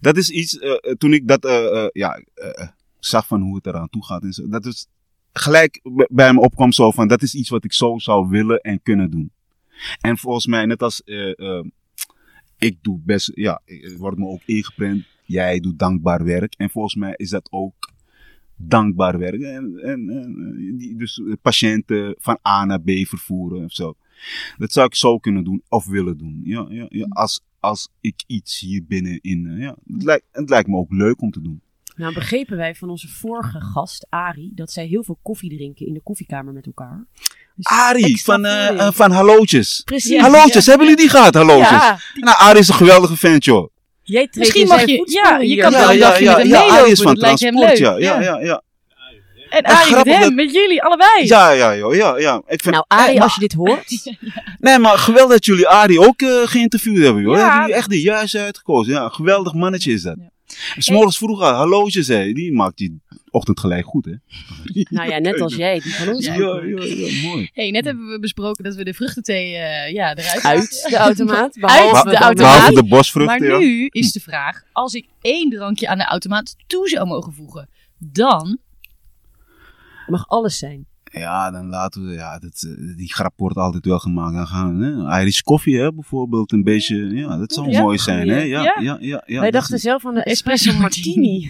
Dat 0.00 0.16
is 0.16 0.30
iets, 0.30 0.58
toen 0.98 1.12
ik 1.12 1.28
dat 1.28 1.42
ja, 1.92 2.22
zag 2.98 3.26
van 3.26 3.40
hoe 3.40 3.56
het 3.56 3.66
eraan 3.66 3.88
toe 3.88 4.04
gaat. 4.04 4.22
En 4.22 4.32
zo, 4.32 4.48
dat 4.48 4.66
is 4.66 4.86
gelijk 5.32 5.80
bij 6.08 6.32
me 6.32 6.40
opkwam 6.40 6.72
zo 6.72 6.90
van, 6.90 7.08
dat 7.08 7.22
is 7.22 7.34
iets 7.34 7.48
wat 7.48 7.64
ik 7.64 7.72
zo 7.72 7.98
zou 7.98 8.28
willen 8.28 8.60
en 8.60 8.82
kunnen 8.82 9.10
doen. 9.10 9.30
En 10.00 10.18
volgens 10.18 10.46
mij, 10.46 10.66
net 10.66 10.82
als 10.82 11.02
ik 12.58 12.76
doe 12.82 13.00
best, 13.04 13.30
ja, 13.34 13.60
wordt 13.96 14.18
me 14.18 14.26
ook 14.26 14.42
ingeprent. 14.44 15.04
Jij 15.24 15.60
doet 15.60 15.78
dankbaar 15.78 16.24
werk. 16.24 16.54
En 16.56 16.70
volgens 16.70 16.94
mij 16.94 17.14
is 17.16 17.30
dat 17.30 17.48
ook 17.50 17.92
dankbaar 18.56 19.18
werk. 19.18 19.40
En, 19.40 19.78
en, 19.82 20.10
en 20.10 20.36
eh, 20.58 20.78
die, 20.78 20.96
dus 20.96 21.22
patiënten 21.42 22.14
van 22.18 22.38
A 22.48 22.64
naar 22.64 22.80
B 22.80 22.90
vervoeren 22.90 23.64
of 23.64 23.72
zo. 23.72 23.94
Dat 24.58 24.72
zou 24.72 24.86
ik 24.86 24.94
zo 24.94 25.18
kunnen 25.18 25.44
doen 25.44 25.62
of 25.68 25.86
willen 25.86 26.18
doen. 26.18 26.40
Ja, 26.44 26.66
ja, 26.68 26.86
ja. 26.88 27.06
Als, 27.08 27.40
als 27.60 27.88
ik 28.00 28.22
iets 28.26 28.60
hier 28.60 28.84
binnenin. 28.88 29.46
eh, 29.46 29.58
ja. 29.62 29.76
het, 29.92 30.02
lijkt, 30.02 30.24
het 30.32 30.48
lijkt 30.48 30.68
me 30.68 30.76
ook 30.76 30.92
leuk 30.92 31.20
om 31.22 31.30
te 31.30 31.40
doen. 31.40 31.60
Nou 31.96 32.14
begrepen 32.14 32.56
wij 32.56 32.74
van 32.74 32.90
onze 32.90 33.08
vorige 33.08 33.60
gast, 33.60 34.06
Ari, 34.10 34.50
dat 34.54 34.70
zij 34.70 34.86
heel 34.86 35.04
veel 35.04 35.18
koffie 35.22 35.50
drinken 35.56 35.86
in 35.86 35.94
de 35.94 36.00
koffiekamer 36.02 36.52
met 36.52 36.66
elkaar. 36.66 37.06
Dus 37.56 37.66
extra 38.02 38.34
van, 38.34 38.44
eh, 38.44 38.90
van 38.92 39.10
Hallootjes. 39.10 39.82
Precies. 39.84 40.20
Hallootjes, 40.20 40.66
hebben 40.66 40.86
jullie 40.86 41.02
die 41.02 41.10
gehad? 41.10 41.34
Hallootjes. 41.34 41.68
Ja, 41.70 41.98
Nou, 42.14 42.36
Arie 42.38 42.58
is 42.60 42.68
een 42.68 42.74
geweldige 42.74 43.16
vent, 43.16 43.44
joh. 43.44 43.70
Jij 44.04 44.28
treedt 44.28 44.36
Misschien 44.36 44.66
mag 44.66 44.84
je- 44.84 45.02
ja, 45.22 45.38
je 45.38 45.56
kan 45.56 45.70
ja, 45.70 45.78
wel 45.78 45.90
een 45.90 45.96
ja, 45.96 46.08
dagje 46.08 46.24
ja, 46.24 46.30
met 46.30 46.40
hem 46.40 46.48
ja, 46.50 46.58
meelopen, 46.58 46.78
Arie 46.80 46.92
is 46.92 47.00
van 47.02 47.14
dat 47.14 47.22
lijkt 47.22 47.40
hem 47.40 47.58
leuk. 47.58 47.76
ja, 47.76 47.96
ja, 47.98 48.20
Ja. 48.40 48.62
En 49.50 49.62
En 49.62 49.72
Arie 49.76 49.94
met 49.96 50.04
hem, 50.06 50.20
dat- 50.20 50.32
met 50.32 50.52
jullie, 50.52 50.82
allebei. 50.82 51.10
Ja, 51.26 51.50
ja, 51.50 51.76
joh, 51.76 51.94
ja, 51.94 52.16
ja. 52.18 52.42
Ik 52.46 52.60
vind, 52.62 52.74
Nou, 52.74 52.84
Arie, 52.88 53.22
als 53.22 53.34
je 53.34 53.40
dit 53.40 53.52
hoort, 53.52 54.12
Nee, 54.58 54.78
maar 54.78 54.98
geweldig 54.98 55.32
dat 55.32 55.44
jullie 55.44 55.68
Arie 55.68 56.00
ook 56.00 56.20
eh, 56.22 56.28
geïnterviewd 56.44 57.04
hebben, 57.04 57.22
joh. 57.22 57.34
Ja. 57.36 57.40
Hebben 57.42 57.60
jullie 57.60 57.74
echt 57.74 57.90
de 57.90 58.00
juiste 58.00 58.38
uitgekozen. 58.38 58.92
Ja, 58.92 59.02
een 59.04 59.12
geweldig 59.12 59.54
mannetje 59.54 59.92
is 59.92 60.02
dat. 60.02 60.16
Ja. 60.18 60.30
S'morgens 60.78 61.18
vroeg 61.18 61.40
al, 61.40 61.52
hallootjes, 61.52 62.06
hè. 62.06 62.32
Die 62.32 62.52
maakt 62.52 62.76
die 62.76 63.00
ochtend 63.30 63.60
gelijk 63.60 63.86
goed, 63.86 64.04
hè. 64.04 64.14
nou 64.96 65.10
ja, 65.10 65.18
net 65.18 65.40
als 65.40 65.54
jij, 65.54 65.80
die 65.80 65.94
van 65.94 66.08
ons 66.08 66.26
Ja, 66.26 66.34
ook. 66.34 66.62
ja, 66.62 66.84
ja, 66.84 67.28
mooi. 67.28 67.50
Hey, 67.52 67.70
net 67.70 67.84
hebben 67.84 68.08
we 68.08 68.18
besproken 68.18 68.64
dat 68.64 68.74
we 68.74 68.84
de 68.84 68.94
vruchtenthee 68.94 69.56
eh, 69.56 69.92
ja, 69.92 70.16
eruit 70.16 70.42
Uit 70.42 70.86
de 70.88 70.96
automaat. 70.96 71.40
Uit 71.40 71.60
behalve 71.60 72.08
de 72.08 72.16
automaat. 72.16 72.36
Behalve 72.36 72.74
de 72.74 72.80
Maar 72.80 72.88
bosvruchten, 72.88 73.46
ja. 73.46 73.58
nu 73.58 73.86
is 73.86 74.12
de 74.12 74.20
vraag, 74.20 74.62
als 74.72 74.94
ik 74.94 75.06
één 75.20 75.50
drankje 75.50 75.88
aan 75.88 75.98
de 75.98 76.04
automaat 76.04 76.56
toe 76.66 76.88
zou 76.88 77.06
mogen 77.06 77.32
voegen, 77.32 77.68
dan... 77.98 78.58
mag 80.06 80.28
alles 80.28 80.58
zijn. 80.58 80.86
Ja, 81.16 81.50
dan 81.50 81.68
laten 81.68 82.06
we, 82.06 82.12
ja, 82.12 82.38
dat, 82.38 82.66
eh, 82.68 82.96
die 82.96 83.12
grap 83.12 83.32
wordt 83.36 83.56
altijd 83.56 83.84
wel 83.84 83.98
gemaakt. 83.98 84.34
Dan 84.34 84.46
gaan 84.46 84.78
we, 84.78 84.84
hè, 85.10 85.20
Irish 85.20 85.40
koffie, 85.40 85.78
hè, 85.78 85.92
bijvoorbeeld, 85.92 86.52
een 86.52 86.62
beetje, 86.62 86.96
ja, 86.96 87.36
dat 87.36 87.52
zou 87.52 87.70
Ja, 87.70 87.80
mooi 87.80 87.98
zijn, 87.98 88.28
hè. 88.28 88.36
Ja, 88.42 88.62
ja. 88.62 88.76
ja, 88.80 88.96
ja. 89.00 89.22
ja, 89.26 89.40
wij 89.40 89.50
dachten 89.50 89.74
is- 89.76 89.82
zelf 89.82 90.06
aan 90.06 90.14
de 90.14 90.22
Espresso 90.24 90.72
martini. 90.78 91.48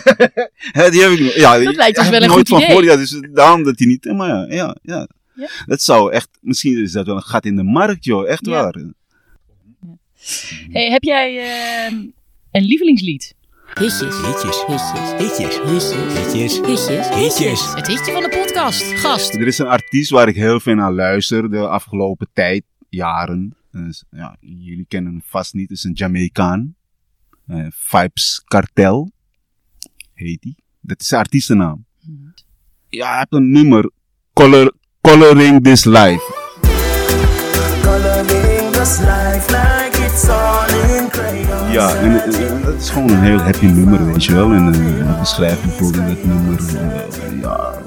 Hè, 0.78 0.90
die 0.90 1.00
heb 1.02 1.10
ik, 1.10 1.34
ja, 1.34 1.58
Dat 1.58 1.74
lijkt 1.76 1.98
ons 1.98 2.08
wel 2.08 2.22
een 2.22 2.28
nooit 2.28 2.38
goed 2.38 2.48
van 2.48 2.56
idee. 2.58 2.68
gehoord, 2.68 2.86
ja, 2.86 2.96
dus 2.96 3.20
daarom 3.32 3.62
dat 3.62 3.78
hij 3.78 3.88
niet, 3.88 4.04
maar 4.04 4.28
ja, 4.28 4.46
ja, 4.54 4.76
ja. 4.82 5.08
Ja. 5.34 5.48
Dat 5.66 5.82
zou 5.82 6.12
echt, 6.12 6.28
misschien 6.40 6.82
is 6.82 6.92
dat 6.92 7.06
wel 7.06 7.16
een 7.16 7.22
gat 7.22 7.44
in 7.44 7.56
de 7.56 7.62
markt, 7.62 8.04
joh, 8.04 8.28
echt 8.28 8.46
Ja. 8.46 8.52
waar. 8.52 8.82
Hey, 10.70 10.90
heb 10.90 11.02
jij 11.02 11.38
eh, 11.38 11.92
een 12.50 12.64
lievelingslied? 12.64 13.33
Hitjes. 13.74 14.16
Hitjes. 14.26 14.64
Hitjes. 14.66 15.18
Hitjes. 15.18 15.58
Hitjes. 15.58 16.60
Hitjes. 16.60 17.08
Hitjes. 17.08 17.74
Het 17.74 17.86
hitje 17.86 18.12
van 18.12 18.22
de 18.22 18.28
podcast. 18.28 18.82
Gast. 18.82 19.34
Er 19.34 19.46
is 19.46 19.58
een 19.58 19.66
artiest 19.66 20.10
waar 20.10 20.28
ik 20.28 20.34
heel 20.34 20.60
veel 20.60 20.74
naar 20.74 20.92
luister 20.92 21.50
de 21.50 21.68
afgelopen 21.68 22.28
tijd, 22.32 22.64
jaren. 22.88 23.56
Dus, 23.70 24.04
ja, 24.10 24.36
jullie 24.40 24.84
kennen 24.88 25.22
vast 25.24 25.54
niet. 25.54 25.68
Het 25.68 25.78
is 25.78 25.84
een 25.84 25.92
Jamaicaan. 25.92 26.74
Uh, 27.46 27.60
eh, 27.60 27.66
Vibes 27.70 28.42
Cartel 28.44 29.10
heet 30.12 30.42
hij. 30.42 30.56
Dat 30.80 31.00
is 31.00 31.08
de 31.08 31.16
artiestennaam. 31.16 31.84
Hmm. 32.00 32.34
Ja, 32.88 33.08
hij 33.08 33.18
heeft 33.18 33.32
een 33.32 33.50
nummer. 33.50 33.90
Color, 34.32 34.74
coloring 35.00 35.64
This 35.64 35.84
Life. 35.84 36.43
Ja, 41.74 41.94
en, 41.96 42.22
en 42.32 42.62
dat 42.62 42.74
is 42.74 42.90
gewoon 42.90 43.10
een 43.10 43.22
heel 43.22 43.38
happy 43.38 43.66
nummer, 43.66 44.06
weet 44.06 44.24
je 44.24 44.32
wel. 44.32 44.52
En 44.52 44.72
eh, 44.72 45.06
hij 45.06 45.18
beschrijft 45.18 45.62
bijvoorbeeld 45.62 46.02
in 46.02 46.14
dat 46.14 46.24
nummer 46.24 46.58
eh, 46.58 47.40
ja, 47.40 47.82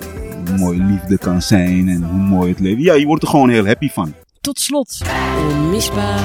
hoe 0.47 0.57
mooi 0.57 0.83
liefde 0.83 1.17
kan 1.17 1.41
zijn 1.41 1.87
en 1.87 2.03
hoe 2.03 2.19
mooi 2.19 2.49
het 2.49 2.59
leven. 2.59 2.83
Ja, 2.83 2.93
je 2.93 3.05
wordt 3.05 3.23
er 3.23 3.29
gewoon 3.29 3.49
heel 3.49 3.65
happy 3.65 3.89
van. 3.89 4.13
Tot 4.41 4.59
slot, 4.59 5.01
Onmisbaar. 5.49 6.19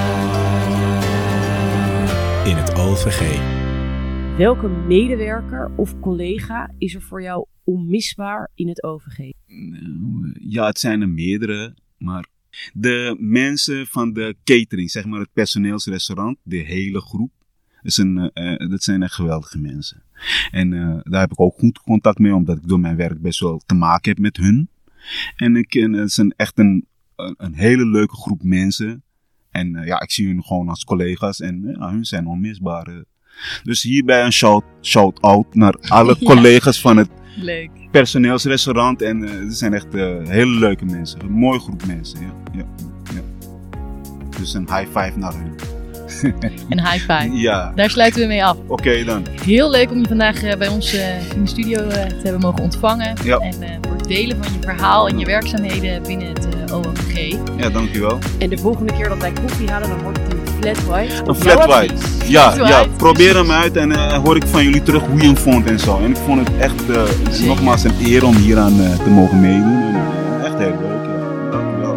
In 2.47 2.57
het 2.57 2.75
OVG. 2.75 3.41
welke 4.37 4.69
medewerker 4.69 5.71
of 5.77 6.01
collega 6.01 6.71
is 6.79 6.95
er 6.95 7.03
voor 7.03 7.23
jou 7.23 7.47
onmisbaar 7.65 8.51
in 8.55 8.69
het 8.69 8.83
OVG? 8.83 9.31
Ja, 10.39 10.67
het 10.67 10.79
zijn 10.79 11.01
er 11.01 11.09
meerdere, 11.09 11.75
maar 11.99 12.27
de 12.73 13.17
mensen 13.19 13.87
van 13.87 14.13
de 14.13 14.37
catering, 14.45 14.91
zeg 14.91 15.05
maar 15.05 15.21
het 15.21 15.33
personeelsrestaurant, 15.33 16.39
de 16.43 16.57
hele 16.57 17.01
groep, 17.01 17.31
eh, 17.83 18.27
eh, 18.35 18.71
dat 18.71 18.83
zijn 18.83 19.03
echt 19.03 19.15
geweldige 19.15 19.59
mensen. 19.59 20.03
En 20.51 20.73
eh, 20.73 20.99
daar 21.03 21.21
heb 21.21 21.33
ik 21.33 21.41
ook 21.41 21.59
goed 21.59 21.79
contact 21.79 22.19
mee, 22.19 22.35
omdat 22.35 22.57
ik 22.57 22.69
door 22.69 22.81
mijn 22.81 22.97
werk 22.97 23.21
best 23.21 23.41
wel 23.41 23.63
te 23.67 23.75
maken 23.75 24.11
heb 24.11 24.19
met 24.19 24.37
hun. 24.37 24.69
En 25.37 25.57
ik, 25.57 25.75
en 25.75 25.93
het 25.93 26.09
is 26.09 26.17
een, 26.17 26.35
echt 26.37 26.59
een, 26.59 26.87
een, 27.17 27.55
hele 27.55 27.87
leuke 27.87 28.17
groep 28.17 28.43
mensen. 28.43 29.03
En 29.51 29.83
ja, 29.85 30.01
ik 30.01 30.11
zie 30.11 30.27
hun 30.27 30.43
gewoon 30.43 30.69
als 30.69 30.85
collega's 30.85 31.41
en 31.41 31.75
ja, 31.79 31.91
hun 31.91 32.05
zijn 32.05 32.27
onmisbaar. 32.27 33.05
Dus 33.63 33.83
hierbij 33.83 34.25
een 34.25 34.33
shout, 34.33 34.65
shout-out 34.83 35.55
naar 35.55 35.75
alle 35.89 36.17
Ja. 36.21 36.27
collega's 36.27 36.81
van 36.81 36.97
het 36.97 37.11
Leuk. 37.37 37.71
personeelsrestaurant. 37.91 39.03
En 39.03 39.25
eh 39.25 39.39
het 39.39 39.57
zijn 39.57 39.75
echt 39.75 39.93
hele 40.29 40.59
leuke 40.59 40.85
mensen. 40.85 41.21
Een 41.21 41.33
mooie 41.33 41.61
groep 41.61 41.87
mensen. 41.87 42.21
Ja, 42.21 42.35
ja, 42.53 42.67
ja. 43.15 43.23
Dus 44.39 44.55
een 44.55 44.67
high 44.67 44.99
five 44.99 45.19
naar 45.19 45.35
hun. 45.35 45.72
Een 46.71 46.81
high 46.87 47.13
five. 47.13 47.29
Ja, 47.33 47.73
Daar 47.75 47.91
sluiten 47.91 48.21
we 48.21 48.27
mee 48.27 48.45
af. 48.45 48.57
oké 48.67 49.05
dan. 49.05 49.27
Heel 49.45 49.71
leuk 49.71 49.91
om 49.91 49.99
je 50.01 50.09
vandaag 50.09 50.43
eh, 50.43 50.57
bij 50.57 50.69
ons 50.69 50.95
eh, 50.95 51.31
in 51.35 51.43
de 51.43 51.49
studio 51.49 51.79
eh, 51.79 52.07
te 52.07 52.21
hebben 52.23 52.41
mogen 52.41 52.63
ontvangen. 52.63 53.15
Ja. 53.25 53.39
En 53.39 53.55
voor 53.81 53.97
het 53.97 54.09
delen 54.09 54.45
van 54.45 54.53
je 54.53 54.59
verhaal 54.61 55.09
en 55.09 55.19
je 55.19 55.27
werkzaamheden 55.27 56.03
binnen 56.03 56.29
het 56.29 56.73
OMG. 56.73 57.37
Ja, 57.57 57.71
dankjewel. 57.71 58.19
En 58.39 58.49
de 58.51 58.59
volgende 58.59 58.93
keer 58.93 59.09
dat 59.09 59.19
wij 59.19 59.33
koffie 59.33 59.71
halen, 59.71 59.89
dan 59.89 60.03
wordt 60.03 60.19
het 60.19 60.33
een 60.33 60.41
flat 60.61 60.85
white. 60.85 61.15
Een 61.27 61.35
flat 61.35 61.67
white. 61.67 61.95
Ja, 62.27 62.53
Flat 62.53 62.69
ja, 62.69 62.85
probeer 62.97 63.35
hem 63.37 63.51
uit 63.51 63.77
en 63.77 63.93
eh, 63.93 64.13
hoor 64.13 64.37
ik 64.37 64.47
van 64.47 64.65
jullie 64.65 64.83
terug 64.83 65.03
hoe 65.03 65.21
je 65.21 65.27
hem 65.27 65.37
vond 65.37 65.67
en 65.67 65.79
zo. 65.79 65.99
En 65.99 66.11
ik 66.11 66.17
vond 66.17 66.49
het 66.49 66.59
echt 66.59 66.91
eh, 66.91 67.03
nogmaals 67.47 67.85
een 67.85 67.95
eer 68.05 68.25
om 68.27 68.35
hieraan 68.35 68.77
te 68.77 69.11
mogen 69.11 69.41
meedoen. 69.41 69.83
En, 69.83 70.45
echt 70.45 70.59
heel 70.59 70.77
leuk. 70.81 71.05
Ja. 71.05 71.51
Dankjewel. 71.51 71.97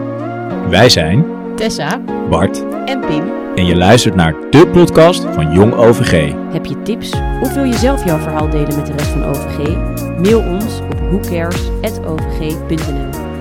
Wij 0.70 0.90
zijn 0.90 1.26
Tessa. 1.56 2.02
Bart 2.30 2.64
En 2.86 3.00
Pim, 3.00 3.24
en 3.56 3.66
je 3.66 3.76
luistert 3.76 4.16
naar 4.16 4.36
de 4.50 4.68
podcast 4.68 5.24
van 5.24 5.52
Jong 5.52 5.74
OVG. 5.74 6.34
heb 6.52 6.66
je 6.66 6.82
tips 6.82 7.14
of 7.42 7.54
wil 7.54 7.64
je 7.64 7.74
zelf 7.74 8.06
jouw 8.06 8.18
verhaal 8.18 8.50
delen 8.50 8.76
met 8.76 8.86
de 8.86 8.92
rest 8.92 9.08
van 9.08 9.24
OVG? 9.24 9.58
Mail 10.20 10.40
ons 10.40 10.80
op 10.80 11.00
whocares.ovg.nl 11.00 13.35